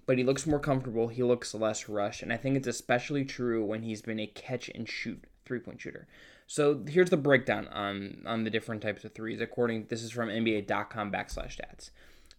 but 0.06 0.17
he 0.17 0.24
looks 0.24 0.48
more 0.48 0.60
comfortable. 0.60 1.10
He 1.10 1.22
looks 1.22 1.54
less 1.54 1.89
rushed, 1.89 2.24
and 2.24 2.32
I 2.32 2.38
think 2.38 2.56
it's 2.56 2.67
especially 2.67 3.26
true 3.26 3.65
when 3.65 3.84
he's 3.84 4.02
been 4.02 4.22
a 4.22 4.28
catch 4.28 4.70
and 4.70 4.88
shoot 4.88 5.26
three 5.46 5.60
point 5.60 5.82
shooter. 5.82 6.08
So 6.48 6.82
here's 6.88 7.10
the 7.10 7.17
breakdown 7.17 7.67
on 7.67 8.24
on 8.26 8.46
the 8.46 8.50
different 8.50 8.82
types 8.82 9.04
of 9.04 9.13
threes. 9.13 9.41
According 9.41 9.88
this 9.88 10.02
is 10.02 10.12
from 10.12 10.30
NBA.com 10.30 11.12
backslash 11.12 11.58
stats. 11.58 11.89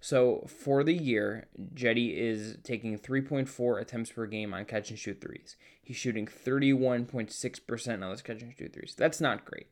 So 0.00 0.46
for 0.48 0.82
the 0.82 0.94
year, 0.94 1.46
Cedi 1.74 2.16
is 2.16 2.56
taking 2.64 2.98
3.4 2.98 3.80
attempts 3.80 4.10
per 4.10 4.26
game 4.26 4.52
on 4.52 4.64
catch 4.64 4.90
and 4.90 4.98
shoot 4.98 5.20
threes. 5.20 5.56
He's 5.80 5.96
shooting 5.96 6.26
31.6% 6.26 7.92
on 7.92 8.00
those 8.00 8.20
catch 8.20 8.42
and 8.42 8.52
shoot 8.58 8.72
threes. 8.72 8.96
That's 8.98 9.20
not 9.20 9.44
great. 9.44 9.68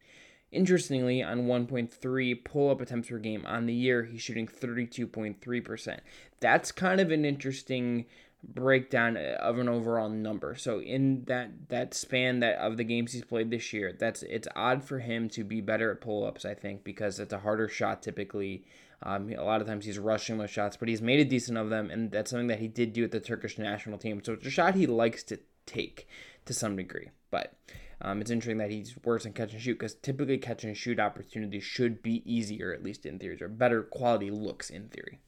Interestingly, 0.52 1.22
on 1.22 1.46
1.3 1.46 2.44
pull 2.44 2.70
up 2.70 2.80
attempts 2.80 3.08
per 3.08 3.18
game 3.18 3.44
on 3.46 3.66
the 3.66 3.74
year, 3.74 4.04
he's 4.04 4.22
shooting 4.22 4.48
32.3%. 4.48 6.00
That's 6.40 6.72
kind 6.72 7.00
of 7.00 7.12
an 7.12 7.24
interesting 7.24 8.06
breakdown 8.42 9.16
of 9.16 9.58
an 9.58 9.68
overall 9.68 10.08
number. 10.08 10.54
So 10.56 10.80
in 10.80 11.24
that 11.24 11.68
that 11.68 11.94
span 11.94 12.40
that 12.40 12.56
of 12.56 12.76
the 12.76 12.84
games 12.84 13.12
he's 13.12 13.24
played 13.24 13.50
this 13.50 13.72
year, 13.72 13.94
that's 13.98 14.22
it's 14.24 14.48
odd 14.56 14.82
for 14.82 14.98
him 14.98 15.28
to 15.30 15.44
be 15.44 15.60
better 15.60 15.92
at 15.92 16.00
pull 16.00 16.24
ups. 16.24 16.44
I 16.44 16.54
think 16.54 16.82
because 16.82 17.20
it's 17.20 17.32
a 17.32 17.38
harder 17.38 17.68
shot 17.68 18.02
typically. 18.02 18.64
Um, 19.02 19.30
a 19.30 19.42
lot 19.42 19.62
of 19.62 19.66
times 19.66 19.86
he's 19.86 19.98
rushing 19.98 20.36
those 20.36 20.50
shots, 20.50 20.76
but 20.76 20.88
he's 20.88 21.00
made 21.00 21.20
a 21.20 21.24
decent 21.24 21.56
of 21.56 21.70
them, 21.70 21.90
and 21.90 22.10
that's 22.10 22.30
something 22.30 22.48
that 22.48 22.58
he 22.58 22.68
did 22.68 22.92
do 22.92 23.02
at 23.02 23.12
the 23.12 23.20
Turkish 23.20 23.56
national 23.56 23.96
team. 23.96 24.20
So 24.22 24.34
it's 24.34 24.46
a 24.46 24.50
shot 24.50 24.74
he 24.74 24.86
likes 24.86 25.22
to 25.24 25.38
take 25.64 26.06
to 26.44 26.52
some 26.52 26.76
degree, 26.76 27.08
but. 27.30 27.54
Um, 28.02 28.20
it's 28.20 28.30
interesting 28.30 28.58
that 28.58 28.70
he's 28.70 28.96
worse 29.04 29.26
in 29.26 29.32
catch 29.32 29.52
and 29.52 29.60
shoot 29.60 29.78
because 29.78 29.94
typically 29.94 30.38
catch 30.38 30.64
and 30.64 30.76
shoot 30.76 30.98
opportunities 30.98 31.64
should 31.64 32.02
be 32.02 32.22
easier, 32.24 32.72
at 32.72 32.82
least 32.82 33.04
in 33.04 33.18
theory, 33.18 33.40
or 33.42 33.48
better 33.48 33.82
quality 33.82 34.30
looks 34.30 34.70
in 34.70 34.88
theory. 34.88 35.20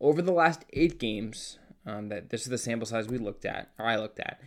Over 0.00 0.22
the 0.22 0.32
last 0.32 0.64
eight 0.72 0.98
games, 0.98 1.58
um, 1.86 2.08
that 2.08 2.30
this 2.30 2.42
is 2.42 2.48
the 2.48 2.58
sample 2.58 2.86
size 2.86 3.08
we 3.08 3.18
looked 3.18 3.44
at, 3.44 3.70
or 3.78 3.86
I 3.86 3.96
looked 3.96 4.20
at. 4.20 4.40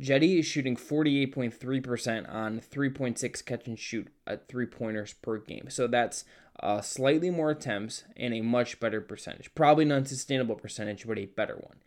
Cedi 0.00 0.38
is 0.38 0.46
shooting 0.46 0.76
48.3% 0.76 2.32
on 2.32 2.60
3.6 2.60 3.44
catch 3.44 3.66
and 3.66 3.78
shoot 3.78 4.08
at 4.26 4.46
three 4.46 4.66
pointers 4.66 5.14
per 5.14 5.38
game. 5.38 5.68
So 5.70 5.86
that's 5.86 6.24
uh, 6.60 6.82
slightly 6.82 7.30
more 7.30 7.50
attempts 7.50 8.04
and 8.14 8.34
a 8.34 8.42
much 8.42 8.78
better 8.78 9.00
percentage. 9.00 9.54
Probably 9.54 9.84
an 9.84 9.92
unsustainable 9.92 10.56
percentage, 10.56 11.06
but 11.06 11.18
a 11.18 11.26
better 11.26 11.54
one. 11.54 11.78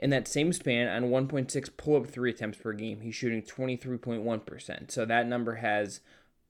In 0.00 0.08
that 0.10 0.26
same 0.26 0.52
span, 0.54 0.88
on 0.88 1.10
1.6 1.10 1.76
pull 1.76 1.96
up 1.96 2.06
three 2.06 2.30
attempts 2.30 2.56
per 2.56 2.72
game, 2.72 3.02
he's 3.02 3.14
shooting 3.14 3.42
23.1%. 3.42 4.90
So 4.90 5.04
that 5.04 5.26
number 5.26 5.56
has 5.56 6.00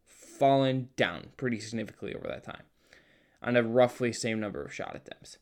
fallen 0.06 0.88
down 0.96 1.30
pretty 1.36 1.58
significantly 1.58 2.14
over 2.14 2.28
that 2.28 2.44
time 2.44 2.62
on 3.42 3.56
a 3.56 3.62
roughly 3.62 4.12
same 4.12 4.38
number 4.38 4.62
of 4.62 4.72
shot 4.72 4.94
attempts. 4.94 5.38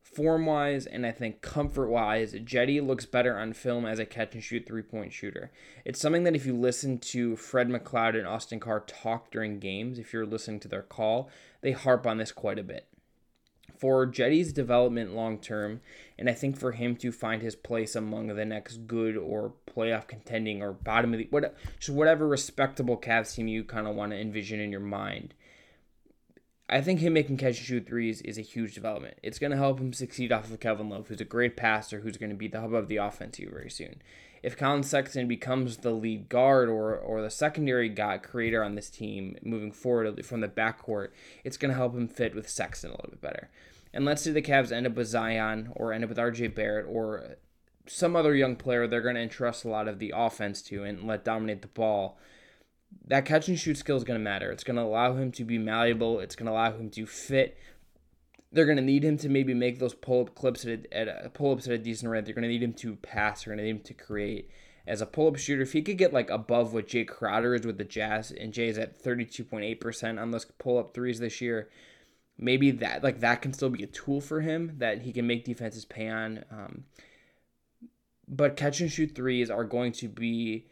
Form 0.00 0.46
wise 0.46 0.86
and 0.86 1.04
I 1.04 1.12
think 1.12 1.42
comfort 1.42 1.88
wise, 1.88 2.32
Cedi 2.32 2.84
looks 2.84 3.04
better 3.04 3.38
on 3.38 3.52
film 3.52 3.84
as 3.84 3.98
a 3.98 4.06
catch 4.06 4.34
and 4.34 4.42
shoot 4.42 4.66
three 4.66 4.82
point 4.82 5.12
shooter. 5.12 5.52
It's 5.84 6.00
something 6.00 6.24
that 6.24 6.34
if 6.34 6.46
you 6.46 6.56
listen 6.56 6.98
to 6.98 7.36
Fred 7.36 7.68
McLeod 7.68 8.16
and 8.16 8.26
Austin 8.26 8.58
Carr 8.58 8.80
talk 8.80 9.30
during 9.30 9.60
games, 9.60 9.98
if 9.98 10.12
you're 10.12 10.26
listening 10.26 10.60
to 10.60 10.68
their 10.68 10.82
call, 10.82 11.28
they 11.60 11.72
harp 11.72 12.06
on 12.06 12.16
this 12.16 12.32
quite 12.32 12.58
a 12.58 12.64
bit 12.64 12.86
for 13.80 14.06
Cedi's 14.12 14.52
development 14.52 15.14
long 15.14 15.38
term, 15.38 15.80
and 16.18 16.28
I 16.28 16.34
think 16.34 16.56
for 16.58 16.72
him 16.72 16.96
to 16.96 17.10
find 17.10 17.40
his 17.40 17.56
place 17.56 17.96
among 17.96 18.26
the 18.26 18.44
next 18.44 18.86
good 18.86 19.16
or 19.16 19.54
playoff 19.66 20.06
contending 20.06 20.62
or 20.62 20.72
bottom 20.72 21.14
of 21.14 21.18
the 21.18 21.28
what 21.30 21.56
just 21.78 21.90
whatever 21.90 22.28
respectable 22.28 22.98
Cavs 22.98 23.34
team 23.34 23.48
you 23.48 23.64
kind 23.64 23.86
of 23.86 23.96
want 23.96 24.12
to 24.12 24.18
envision 24.18 24.60
in 24.60 24.70
your 24.70 24.80
mind. 24.80 25.32
I 26.68 26.82
think 26.82 27.00
him 27.00 27.14
making 27.14 27.38
catch 27.38 27.56
and 27.56 27.66
shoot 27.66 27.86
threes 27.86 28.20
is 28.20 28.38
a 28.38 28.42
huge 28.42 28.74
development. 28.74 29.18
It's 29.24 29.40
going 29.40 29.50
to 29.50 29.56
help 29.56 29.80
him 29.80 29.92
succeed 29.92 30.30
off 30.30 30.48
of 30.48 30.60
Kevin 30.60 30.88
Love, 30.88 31.08
who's 31.08 31.20
a 31.20 31.24
great 31.24 31.56
passer, 31.56 32.00
who's 32.00 32.16
going 32.16 32.30
to 32.30 32.36
be 32.36 32.46
the 32.46 32.60
hub 32.60 32.74
of 32.74 32.86
the 32.86 32.98
offense 32.98 33.38
here 33.38 33.50
very 33.50 33.70
soon 33.70 34.00
if 34.42 34.56
Collin 34.56 34.82
Sexton 34.82 35.28
becomes 35.28 35.78
the 35.78 35.90
lead 35.90 36.28
guard 36.28 36.68
or 36.68 36.96
or 36.96 37.22
the 37.22 37.30
secondary 37.30 37.88
guy 37.88 38.18
creator 38.18 38.62
on 38.64 38.74
this 38.74 38.90
team 38.90 39.36
moving 39.42 39.72
forward 39.72 40.24
from 40.24 40.40
the 40.40 40.48
backcourt, 40.48 41.08
it's 41.44 41.56
going 41.56 41.70
to 41.70 41.76
help 41.76 41.94
him 41.94 42.08
fit 42.08 42.34
with 42.34 42.48
Sexton 42.48 42.90
a 42.90 42.94
little 42.94 43.10
bit 43.10 43.20
better. 43.20 43.50
And 43.92 44.04
let's 44.04 44.22
say 44.22 44.30
the 44.30 44.42
Cavs 44.42 44.72
end 44.72 44.86
up 44.86 44.94
with 44.94 45.08
Zion 45.08 45.72
or 45.74 45.92
end 45.92 46.04
up 46.04 46.10
with 46.10 46.18
RJ 46.18 46.54
Barrett 46.54 46.86
or 46.88 47.36
some 47.86 48.14
other 48.14 48.34
young 48.34 48.56
player 48.56 48.86
they're 48.86 49.00
going 49.00 49.16
to 49.16 49.20
entrust 49.20 49.64
a 49.64 49.68
lot 49.68 49.88
of 49.88 49.98
the 49.98 50.12
offense 50.14 50.62
to 50.62 50.84
and 50.84 51.06
let 51.06 51.24
dominate 51.24 51.62
the 51.62 51.68
ball, 51.68 52.18
that 53.06 53.24
catch 53.24 53.48
and 53.48 53.58
shoot 53.58 53.76
skill 53.76 53.96
is 53.96 54.04
going 54.04 54.18
to 54.18 54.22
matter. 54.22 54.50
It's 54.50 54.64
going 54.64 54.76
to 54.76 54.82
allow 54.82 55.14
him 55.14 55.32
to 55.32 55.44
be 55.44 55.58
malleable. 55.58 56.20
It's 56.20 56.36
going 56.36 56.46
to 56.46 56.52
allow 56.52 56.72
him 56.72 56.90
to 56.90 57.06
fit. 57.06 57.58
They're 58.52 58.64
going 58.64 58.76
to 58.76 58.82
need 58.82 59.04
him 59.04 59.16
to 59.18 59.28
maybe 59.28 59.54
make 59.54 59.78
those 59.78 59.94
pull 59.94 60.22
up 60.22 60.34
clips 60.34 60.64
at 60.64 60.86
a, 60.86 60.96
at 60.96 61.26
a 61.26 61.30
pull 61.30 61.52
ups 61.52 61.66
at 61.66 61.72
a 61.72 61.78
decent 61.78 62.10
rate. 62.10 62.24
They're 62.24 62.34
going 62.34 62.42
to 62.42 62.48
need 62.48 62.62
him 62.62 62.72
to 62.74 62.96
pass. 62.96 63.44
They're 63.44 63.54
going 63.54 63.64
to 63.64 63.72
need 63.72 63.78
him 63.78 63.84
to 63.84 63.94
create. 63.94 64.50
As 64.86 65.00
a 65.00 65.06
pull 65.06 65.28
up 65.28 65.36
shooter, 65.36 65.62
if 65.62 65.72
he 65.72 65.82
could 65.82 65.98
get 65.98 66.12
like 66.12 66.30
above 66.30 66.72
what 66.72 66.88
Jae 66.88 67.06
Crowder 67.06 67.54
is 67.54 67.64
with 67.64 67.78
the 67.78 67.84
Jazz, 67.84 68.32
and 68.32 68.52
Jae 68.52 68.68
is 68.68 68.78
at 68.78 69.00
32.8% 69.00 70.20
on 70.20 70.30
those 70.30 70.46
pull 70.58 70.78
up 70.78 70.94
threes 70.94 71.20
this 71.20 71.40
year, 71.40 71.68
maybe 72.38 72.70
that 72.72 73.04
like 73.04 73.20
that 73.20 73.42
can 73.42 73.52
still 73.52 73.70
be 73.70 73.84
a 73.84 73.86
tool 73.86 74.20
for 74.20 74.40
him 74.40 74.74
that 74.78 75.02
he 75.02 75.12
can 75.12 75.26
make 75.26 75.44
defenses 75.44 75.84
pay 75.84 76.08
on. 76.08 76.44
Um, 76.50 76.84
but 78.26 78.56
catch 78.56 78.80
and 78.80 78.90
shoot 78.90 79.14
threes 79.14 79.50
are 79.50 79.64
going 79.64 79.92
to 79.92 80.08
be 80.08 80.66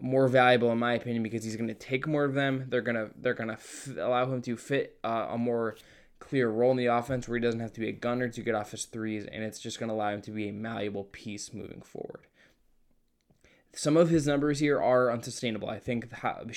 more 0.00 0.28
valuable 0.28 0.72
in 0.72 0.78
my 0.78 0.94
opinion 0.94 1.22
because 1.22 1.44
he's 1.44 1.56
going 1.56 1.68
to 1.68 1.74
take 1.74 2.06
more 2.06 2.24
of 2.24 2.34
them. 2.34 2.66
They're 2.68 2.80
gonna 2.80 3.10
they're 3.16 3.34
gonna 3.34 3.54
f- 3.54 3.90
allow 3.96 4.30
him 4.32 4.40
to 4.42 4.56
fit 4.56 4.98
uh, 5.04 5.28
a 5.30 5.38
more 5.38 5.76
clear 6.22 6.48
role 6.48 6.70
in 6.70 6.76
the 6.76 6.86
offense 6.86 7.26
where 7.26 7.36
he 7.36 7.42
doesn't 7.42 7.60
have 7.60 7.72
to 7.72 7.80
be 7.80 7.88
a 7.88 7.92
gunner 7.92 8.28
to 8.28 8.42
get 8.42 8.54
off 8.54 8.70
his 8.70 8.84
threes, 8.84 9.26
and 9.30 9.42
it's 9.42 9.58
just 9.58 9.80
going 9.80 9.88
to 9.88 9.94
allow 9.94 10.10
him 10.10 10.22
to 10.22 10.30
be 10.30 10.48
a 10.48 10.52
malleable 10.52 11.04
piece 11.04 11.52
moving 11.52 11.82
forward. 11.82 12.26
Some 13.74 13.96
of 13.96 14.08
his 14.10 14.26
numbers 14.26 14.60
here 14.60 14.80
are 14.80 15.10
unsustainable. 15.10 15.68
I 15.68 15.78
think 15.78 16.08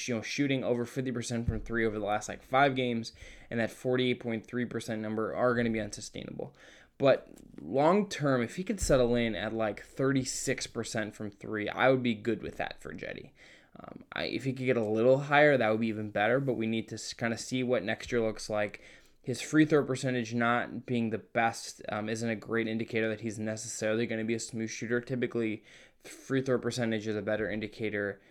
you 0.08 0.16
know 0.16 0.22
shooting 0.22 0.64
over 0.64 0.86
50% 0.86 1.48
from 1.48 1.62
three 1.62 1.86
over 1.86 1.98
the 1.98 2.06
last 2.06 2.30
like 2.30 2.44
five 2.44 2.76
games 2.76 3.14
and 3.50 3.60
that 3.60 3.72
48.3% 3.72 5.00
number 5.00 5.34
are 5.34 5.54
going 5.54 5.66
to 5.66 5.72
be 5.72 5.80
unsustainable. 5.80 6.54
But 6.98 7.28
long 7.62 8.08
term, 8.08 8.42
if 8.42 8.58
he 8.58 8.64
could 8.64 8.80
settle 8.80 9.16
in 9.16 9.34
at 9.34 9.54
like 9.54 9.84
36% 9.96 11.14
from 11.14 11.32
three, 11.32 11.70
I 11.70 11.90
would 11.90 12.04
be 12.04 12.14
good 12.14 12.44
with 12.44 12.58
that 12.58 12.82
for 12.82 12.94
Cedi. 12.94 13.32
Um, 13.80 14.04
I, 14.14 14.24
if 14.26 14.44
he 14.44 14.54
could 14.54 14.66
get 14.66 14.78
a 14.78 14.84
little 14.84 15.20
higher, 15.20 15.58
that 15.58 15.70
would 15.70 15.82
be 15.82 15.88
even 15.88 16.10
better. 16.10 16.40
But 16.40 16.54
we 16.54 16.68
need 16.68 16.90
to 16.90 17.16
kind 17.16 17.34
of 17.34 17.40
see 17.40 17.64
what 17.64 17.84
next 17.84 18.12
year 18.12 18.22
looks 18.22 18.50
like. 18.50 18.82
His 19.26 19.42
free 19.42 19.66
throw 19.66 19.84
percentage 19.84 20.36
not 20.36 20.86
being 20.86 21.10
the 21.10 21.18
best 21.18 21.82
um, 21.90 22.10
isn't 22.10 22.30
a 22.30 22.36
great 22.36 22.68
indicator 22.68 23.10
that 23.10 23.22
he's 23.22 23.40
necessarily 23.40 24.06
going 24.06 24.20
to 24.20 24.26
be 24.26 24.36
a 24.36 24.40
smooth 24.40 24.70
shooter. 24.70 25.02
Typically, 25.02 25.64
free 26.04 26.44
throw 26.44 26.60
percentage 26.60 27.08
is 27.08 27.16
a 27.16 27.24
better 27.24 27.50
indicator 27.50 28.22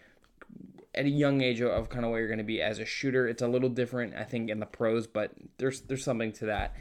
at 0.95 1.05
a 1.05 1.11
young 1.11 1.41
age 1.41 1.61
of 1.61 1.89
kind 1.89 2.05
of 2.05 2.13
where 2.13 2.21
you're 2.21 2.29
going 2.29 2.39
to 2.39 2.45
be 2.45 2.63
as 2.63 2.79
a 2.79 2.85
shooter. 2.85 3.27
It's 3.27 3.43
a 3.43 3.49
little 3.49 3.69
different, 3.69 4.15
I 4.15 4.23
think, 4.23 4.49
in 4.51 4.61
the 4.61 4.67
pros, 4.67 5.09
but 5.09 5.33
there's 5.59 5.81
there's 5.81 6.05
something 6.05 6.31
to 6.35 6.47
that. 6.47 6.77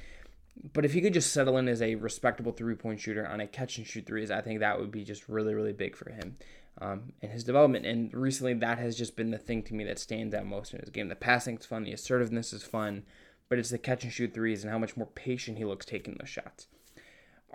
But 0.74 0.86
if 0.86 0.94
he 0.94 1.02
could 1.02 1.16
just 1.16 1.34
settle 1.34 1.58
in 1.58 1.68
as 1.68 1.82
a 1.82 1.96
respectable 1.96 2.52
three 2.52 2.76
point 2.76 3.00
shooter 3.00 3.28
on 3.28 3.42
a 3.42 3.48
catch 3.48 3.80
and 3.80 3.88
shoot 3.88 4.06
threes, 4.06 4.30
I 4.30 4.42
think 4.42 4.60
that 4.60 4.80
would 4.80 4.92
be 4.92 5.04
just 5.04 5.28
really, 5.28 5.56
really 5.56 5.74
big 5.74 5.96
for 5.96 6.12
him 6.12 6.38
um, 6.80 7.14
in 7.22 7.32
his 7.32 7.44
development. 7.44 7.88
And 7.88 8.14
recently, 8.14 8.54
that 8.54 8.78
has 8.78 8.96
just 8.96 9.16
been 9.16 9.32
the 9.32 9.40
thing 9.40 9.64
to 9.64 9.74
me 9.74 9.84
that 9.86 9.98
stands 9.98 10.36
out 10.36 10.46
most 10.46 10.74
in 10.74 10.82
his 10.82 10.92
game. 10.92 11.10
The 11.10 11.16
passing's 11.16 11.66
fun, 11.66 11.84
the 11.84 11.94
assertiveness 11.94 12.54
is 12.54 12.62
fun, 12.62 13.04
but 13.50 13.60
it's 13.60 13.70
the 13.70 13.78
catch 13.78 14.04
and 14.04 14.14
shoot 14.14 14.34
threes 14.34 14.64
and 14.64 14.72
how 14.72 14.80
much 14.80 14.98
more 14.98 15.08
patient 15.08 15.58
he 15.58 15.66
looks 15.66 15.86
taking 15.86 16.18
those 16.20 16.30
shots. 16.30 16.68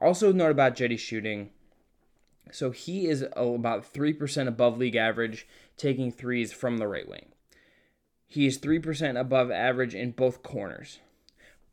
Also, 0.01 0.33
note 0.33 0.51
about 0.51 0.77
Cedi's 0.77 1.01
shooting. 1.01 1.51
So 2.51 2.71
he 2.71 3.07
is 3.07 3.23
about 3.37 3.93
3% 3.93 4.47
above 4.47 4.79
league 4.79 4.97
average 4.97 5.47
taking 5.77 6.11
threes 6.11 6.53
from 6.53 6.79
the 6.79 6.87
right 6.87 7.09
wing. 7.09 7.27
He 8.27 8.47
is 8.47 8.59
3% 8.59 9.19
above 9.19 9.51
average 9.51 9.95
in 9.95 10.13
both 10.13 10.43
corners 10.43 11.01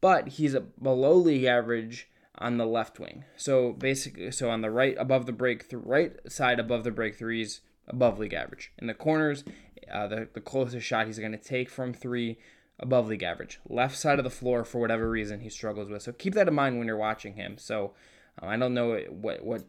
but 0.06 0.28
he's 0.28 0.56
below 0.80 1.16
league 1.16 1.46
average 1.46 2.08
on 2.38 2.58
the 2.58 2.66
left 2.68 3.00
wing. 3.00 3.26
So 3.36 3.74
basically, 3.74 4.30
so 4.30 4.52
on 4.52 4.62
the 4.62 4.70
right 4.70 4.96
above 5.00 5.26
the 5.26 5.32
break, 5.32 5.66
right 5.72 6.14
side 6.32 6.60
above 6.60 6.84
the 6.84 6.92
break 6.92 7.18
threes, 7.18 7.62
above 7.88 8.20
league 8.20 8.36
average. 8.36 8.72
In 8.78 8.86
the 8.86 8.94
corners, 8.94 9.44
uh, 9.92 10.06
the 10.06 10.28
the 10.32 10.42
closest 10.42 10.86
shot 10.86 11.08
he's 11.08 11.18
going 11.18 11.32
to 11.32 11.40
take 11.40 11.72
from 11.72 11.92
three, 11.92 12.38
above 12.80 13.08
league 13.08 13.24
average. 13.24 13.60
Left 13.70 13.98
side 13.98 14.20
of 14.20 14.24
the 14.24 14.30
floor, 14.30 14.64
for 14.64 14.80
whatever 14.80 15.10
reason, 15.10 15.40
he 15.40 15.50
struggles 15.50 15.90
with. 15.90 16.02
So 16.02 16.12
keep 16.12 16.34
that 16.36 16.48
in 16.48 16.54
mind 16.54 16.78
when 16.78 16.88
you're 16.88 16.98
watching 16.98 17.36
him. 17.36 17.58
So 17.58 17.94
um, 18.42 18.50
I 18.50 18.58
don't 18.58 18.74
know 18.74 19.00
what 19.10 19.44
what 19.44 19.64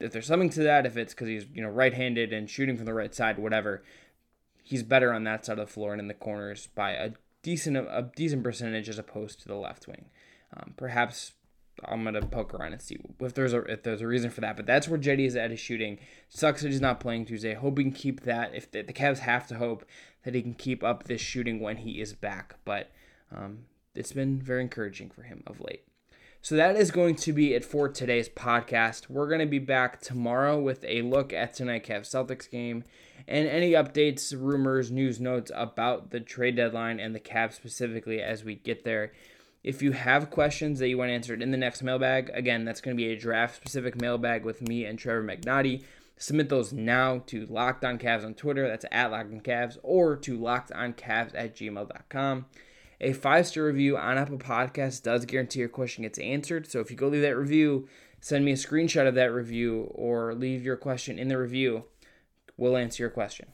if 0.00 0.12
there's 0.12 0.26
something 0.26 0.50
to 0.50 0.62
that. 0.62 0.86
If 0.86 0.96
it's 0.96 1.14
because 1.14 1.28
he's 1.28 1.46
you 1.52 1.62
know 1.62 1.68
right-handed 1.68 2.32
and 2.32 2.48
shooting 2.48 2.76
from 2.76 2.86
the 2.86 2.94
right 2.94 3.14
side, 3.14 3.38
whatever. 3.38 3.82
He's 4.66 4.82
better 4.82 5.12
on 5.12 5.24
that 5.24 5.44
side 5.44 5.58
of 5.58 5.66
the 5.66 5.72
floor 5.72 5.92
and 5.92 6.00
in 6.00 6.08
the 6.08 6.14
corners 6.14 6.68
by 6.74 6.92
a 6.92 7.10
decent 7.42 7.76
a 7.76 8.10
decent 8.16 8.42
percentage 8.42 8.88
as 8.88 8.98
opposed 8.98 9.40
to 9.42 9.48
the 9.48 9.56
left 9.56 9.86
wing. 9.86 10.06
Um, 10.56 10.72
perhaps 10.76 11.32
I'm 11.84 12.04
gonna 12.04 12.22
poke 12.22 12.54
around 12.54 12.72
and 12.72 12.80
see 12.80 12.98
if 13.20 13.34
there's 13.34 13.52
a 13.52 13.60
if 13.62 13.82
there's 13.82 14.00
a 14.00 14.06
reason 14.06 14.30
for 14.30 14.40
that. 14.40 14.56
But 14.56 14.66
that's 14.66 14.88
where 14.88 14.98
Cedi 14.98 15.26
is 15.26 15.36
at 15.36 15.50
his 15.50 15.60
shooting. 15.60 15.98
Sucks 16.28 16.62
that 16.62 16.70
he's 16.70 16.80
not 16.80 17.00
playing 17.00 17.26
Tuesday. 17.26 17.54
Hope 17.54 17.78
he 17.78 17.84
can 17.84 17.92
keep 17.92 18.22
that. 18.22 18.54
If 18.54 18.70
the, 18.70 18.82
the 18.82 18.92
Cavs 18.92 19.18
have 19.18 19.46
to 19.48 19.56
hope 19.56 19.84
that 20.24 20.34
he 20.34 20.42
can 20.42 20.54
keep 20.54 20.82
up 20.82 21.04
this 21.04 21.20
shooting 21.20 21.60
when 21.60 21.78
he 21.78 22.00
is 22.00 22.12
back. 22.12 22.56
But 22.64 22.90
um, 23.34 23.60
it's 23.94 24.12
been 24.12 24.40
very 24.40 24.62
encouraging 24.62 25.10
for 25.10 25.22
him 25.22 25.42
of 25.46 25.60
late. 25.60 25.84
So 26.44 26.56
that 26.56 26.76
is 26.76 26.90
going 26.90 27.14
to 27.16 27.32
be 27.32 27.54
it 27.54 27.64
for 27.64 27.88
today's 27.88 28.28
podcast. 28.28 29.08
We're 29.08 29.28
going 29.28 29.40
to 29.40 29.46
be 29.46 29.58
back 29.58 30.02
tomorrow 30.02 30.60
with 30.60 30.84
a 30.84 31.00
look 31.00 31.32
at 31.32 31.54
tonight 31.54 31.86
Cavs 31.86 32.10
Celtics 32.10 32.50
game 32.50 32.84
and 33.26 33.48
any 33.48 33.72
updates, 33.72 34.34
rumors, 34.36 34.90
news 34.90 35.18
notes 35.18 35.50
about 35.54 36.10
the 36.10 36.20
trade 36.20 36.56
deadline 36.56 37.00
and 37.00 37.14
the 37.14 37.20
Cavs 37.20 37.54
specifically 37.54 38.20
as 38.20 38.44
we 38.44 38.56
get 38.56 38.84
there. 38.84 39.12
If 39.62 39.80
you 39.80 39.92
have 39.92 40.28
questions 40.28 40.78
that 40.80 40.88
you 40.88 40.98
want 40.98 41.10
answered 41.10 41.40
in 41.40 41.50
the 41.50 41.56
next 41.56 41.82
mailbag, 41.82 42.30
again, 42.34 42.66
that's 42.66 42.82
going 42.82 42.94
to 42.94 43.02
be 43.02 43.10
a 43.10 43.16
draft 43.16 43.56
specific 43.56 43.98
mailbag 43.98 44.44
with 44.44 44.60
me 44.60 44.84
and 44.84 44.98
Trevor 44.98 45.24
Magnotti. 45.24 45.82
Submit 46.16 46.48
those 46.48 46.72
now 46.72 47.18
to 47.26 47.44
Locked 47.46 47.84
On 47.84 47.98
Cavs 47.98 48.24
on 48.24 48.34
Twitter, 48.34 48.68
that's 48.68 48.84
at 48.92 49.10
Locked 49.10 49.32
On 49.32 49.40
Cavs, 49.40 49.78
or 49.82 50.16
to 50.16 50.36
Locked 50.36 50.72
On 50.72 50.92
lockedoncavs 50.92 51.32
at 51.34 51.56
gmail.com. 51.56 52.46
A 53.00 53.12
five 53.12 53.46
star 53.46 53.64
review 53.64 53.96
on 53.96 54.16
Apple 54.16 54.38
Podcasts 54.38 55.02
does 55.02 55.24
guarantee 55.24 55.58
your 55.58 55.68
question 55.68 56.02
gets 56.02 56.18
answered. 56.18 56.70
So 56.70 56.80
if 56.80 56.90
you 56.90 56.96
go 56.96 57.08
leave 57.08 57.22
that 57.22 57.36
review, 57.36 57.88
send 58.20 58.44
me 58.44 58.52
a 58.52 58.56
screenshot 58.56 59.08
of 59.08 59.14
that 59.16 59.32
review 59.32 59.90
or 59.94 60.34
leave 60.34 60.64
your 60.64 60.76
question 60.76 61.18
in 61.18 61.28
the 61.28 61.36
review. 61.36 61.84
We'll 62.56 62.76
answer 62.76 63.02
your 63.02 63.10
question. 63.10 63.48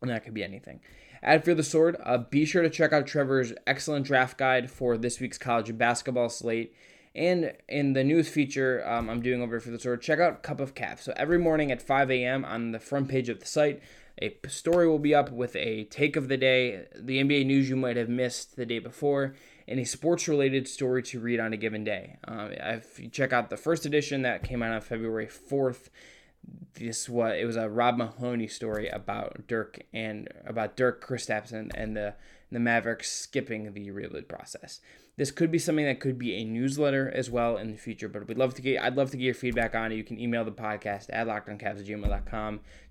And 0.00 0.10
that 0.10 0.24
could 0.24 0.34
be 0.34 0.44
anything. 0.44 0.80
Add 1.22 1.44
Fear 1.44 1.54
the 1.54 1.62
Sword, 1.62 1.96
uh, 2.02 2.18
be 2.18 2.44
sure 2.44 2.62
to 2.62 2.70
check 2.70 2.92
out 2.92 3.06
Trevor's 3.06 3.52
excellent 3.66 4.06
draft 4.06 4.36
guide 4.38 4.70
for 4.70 4.96
this 4.96 5.20
week's 5.20 5.38
college 5.38 5.76
basketball 5.78 6.28
slate. 6.28 6.74
And 7.14 7.52
in 7.68 7.92
the 7.92 8.04
news 8.04 8.28
feature 8.28 8.86
um, 8.88 9.10
I'm 9.10 9.20
doing 9.20 9.42
over 9.42 9.60
Fear 9.60 9.72
the 9.72 9.78
Sword, 9.78 10.02
check 10.02 10.18
out 10.18 10.42
Cup 10.42 10.60
of 10.60 10.74
Cavs. 10.74 11.00
So 11.00 11.12
every 11.16 11.38
morning 11.38 11.70
at 11.70 11.82
5 11.82 12.10
a.m. 12.10 12.44
on 12.44 12.72
the 12.72 12.78
front 12.78 13.08
page 13.08 13.28
of 13.28 13.40
the 13.40 13.46
site, 13.46 13.82
a 14.20 14.36
story 14.48 14.88
will 14.88 14.98
be 14.98 15.14
up 15.14 15.30
with 15.30 15.56
a 15.56 15.84
take 15.84 16.16
of 16.16 16.28
the 16.28 16.36
day, 16.36 16.86
the 16.94 17.22
NBA 17.22 17.46
news 17.46 17.68
you 17.68 17.76
might 17.76 17.96
have 17.96 18.08
missed 18.08 18.56
the 18.56 18.66
day 18.66 18.78
before, 18.78 19.34
and 19.66 19.80
a 19.80 19.84
sports 19.84 20.28
related 20.28 20.68
story 20.68 21.02
to 21.04 21.20
read 21.20 21.40
on 21.40 21.52
a 21.52 21.56
given 21.56 21.84
day. 21.84 22.16
Um, 22.26 22.52
if 22.52 22.98
you 22.98 23.08
check 23.08 23.32
out 23.32 23.50
the 23.50 23.56
first 23.56 23.86
edition 23.86 24.22
that 24.22 24.42
came 24.42 24.62
out 24.62 24.72
on 24.72 24.80
February 24.80 25.26
4th, 25.26 25.88
this 26.74 27.08
was 27.08 27.36
it 27.38 27.44
was 27.44 27.56
a 27.56 27.68
Rob 27.68 27.96
Mahoney 27.96 28.48
story 28.48 28.88
about 28.88 29.46
Dirk 29.46 29.82
and 29.92 30.28
about 30.44 30.76
Dirk 30.76 31.04
Kristaps 31.04 31.52
and, 31.52 31.70
and 31.76 31.96
the 31.96 32.14
the 32.52 32.60
Mavericks 32.60 33.10
skipping 33.10 33.72
the 33.72 33.90
rebuild 33.90 34.28
process. 34.28 34.80
This 35.16 35.30
could 35.30 35.50
be 35.50 35.58
something 35.58 35.84
that 35.84 36.00
could 36.00 36.18
be 36.18 36.34
a 36.34 36.44
newsletter 36.44 37.10
as 37.10 37.28
well 37.28 37.56
in 37.56 37.72
the 37.72 37.76
future, 37.76 38.08
but 38.08 38.26
we'd 38.28 38.38
love 38.38 38.54
to 38.54 38.62
get 38.62 38.82
I'd 38.82 38.96
love 38.96 39.10
to 39.10 39.16
get 39.16 39.24
your 39.24 39.34
feedback 39.34 39.74
on 39.74 39.92
it. 39.92 39.96
You 39.96 40.04
can 40.04 40.20
email 40.20 40.44
the 40.44 40.52
podcast 40.52 41.06
at 41.10 41.26
lockedoncavs 41.26 41.78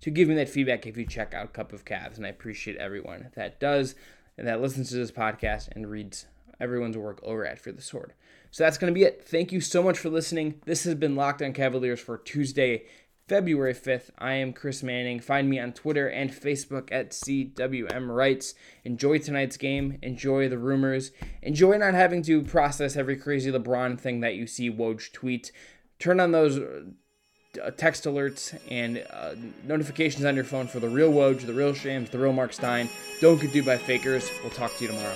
to 0.01 0.11
give 0.11 0.27
me 0.27 0.35
that 0.35 0.49
feedback 0.49 0.85
if 0.85 0.97
you 0.97 1.05
check 1.05 1.33
out 1.33 1.53
Cup 1.53 1.73
of 1.73 1.85
Cavs, 1.85 2.17
and 2.17 2.25
I 2.25 2.29
appreciate 2.29 2.77
everyone 2.77 3.31
that 3.35 3.59
does 3.59 3.95
and 4.37 4.47
that 4.47 4.61
listens 4.61 4.89
to 4.89 4.95
this 4.95 5.11
podcast 5.11 5.69
and 5.71 5.89
reads 5.89 6.25
everyone's 6.59 6.97
work 6.97 7.19
over 7.23 7.45
at 7.45 7.59
Fear 7.59 7.73
the 7.73 7.81
Sword. 7.81 8.13
So 8.51 8.63
that's 8.63 8.77
going 8.77 8.93
to 8.93 8.97
be 8.97 9.05
it. 9.05 9.23
Thank 9.25 9.51
you 9.51 9.61
so 9.61 9.81
much 9.81 9.97
for 9.97 10.09
listening. 10.09 10.61
This 10.65 10.83
has 10.83 10.95
been 10.95 11.15
Locked 11.15 11.41
On 11.41 11.53
Cavaliers 11.53 11.99
for 11.99 12.17
Tuesday, 12.17 12.83
February 13.27 13.73
5th. 13.73 14.09
I 14.17 14.33
am 14.33 14.53
Chris 14.53 14.83
Manning. 14.83 15.19
Find 15.19 15.49
me 15.49 15.59
on 15.59 15.73
Twitter 15.73 16.07
and 16.07 16.31
Facebook 16.31 16.91
at 16.91 17.11
CWM 17.11 18.13
Rights. 18.13 18.53
Enjoy 18.83 19.17
tonight's 19.17 19.57
game. 19.57 19.97
Enjoy 20.01 20.49
the 20.49 20.57
rumors. 20.57 21.11
Enjoy 21.41 21.77
not 21.77 21.93
having 21.93 22.21
to 22.23 22.41
process 22.41 22.95
every 22.95 23.15
crazy 23.15 23.51
LeBron 23.51 23.99
thing 23.99 24.19
that 24.19 24.35
you 24.35 24.47
see 24.47 24.69
Woj 24.69 25.11
tweet. 25.11 25.51
Turn 25.99 26.19
on 26.19 26.31
those 26.31 26.57
uh, 26.57 27.71
text 27.71 28.05
alerts 28.05 28.57
and 28.69 29.05
uh, 29.11 29.35
notifications 29.63 30.25
on 30.25 30.35
your 30.35 30.45
phone 30.45 30.67
for 30.67 30.79
the 30.79 30.89
real 30.89 31.11
Woj, 31.11 31.45
the 31.45 31.53
real 31.53 31.73
Shams, 31.73 32.09
the 32.09 32.19
real 32.19 32.33
Mark 32.33 32.53
Stein. 32.53 32.89
Don't 33.19 33.39
get 33.39 33.53
duped 33.53 33.67
by 33.67 33.77
fakers. 33.77 34.29
We'll 34.41 34.51
talk 34.51 34.75
to 34.77 34.83
you 34.83 34.89
tomorrow. 34.89 35.15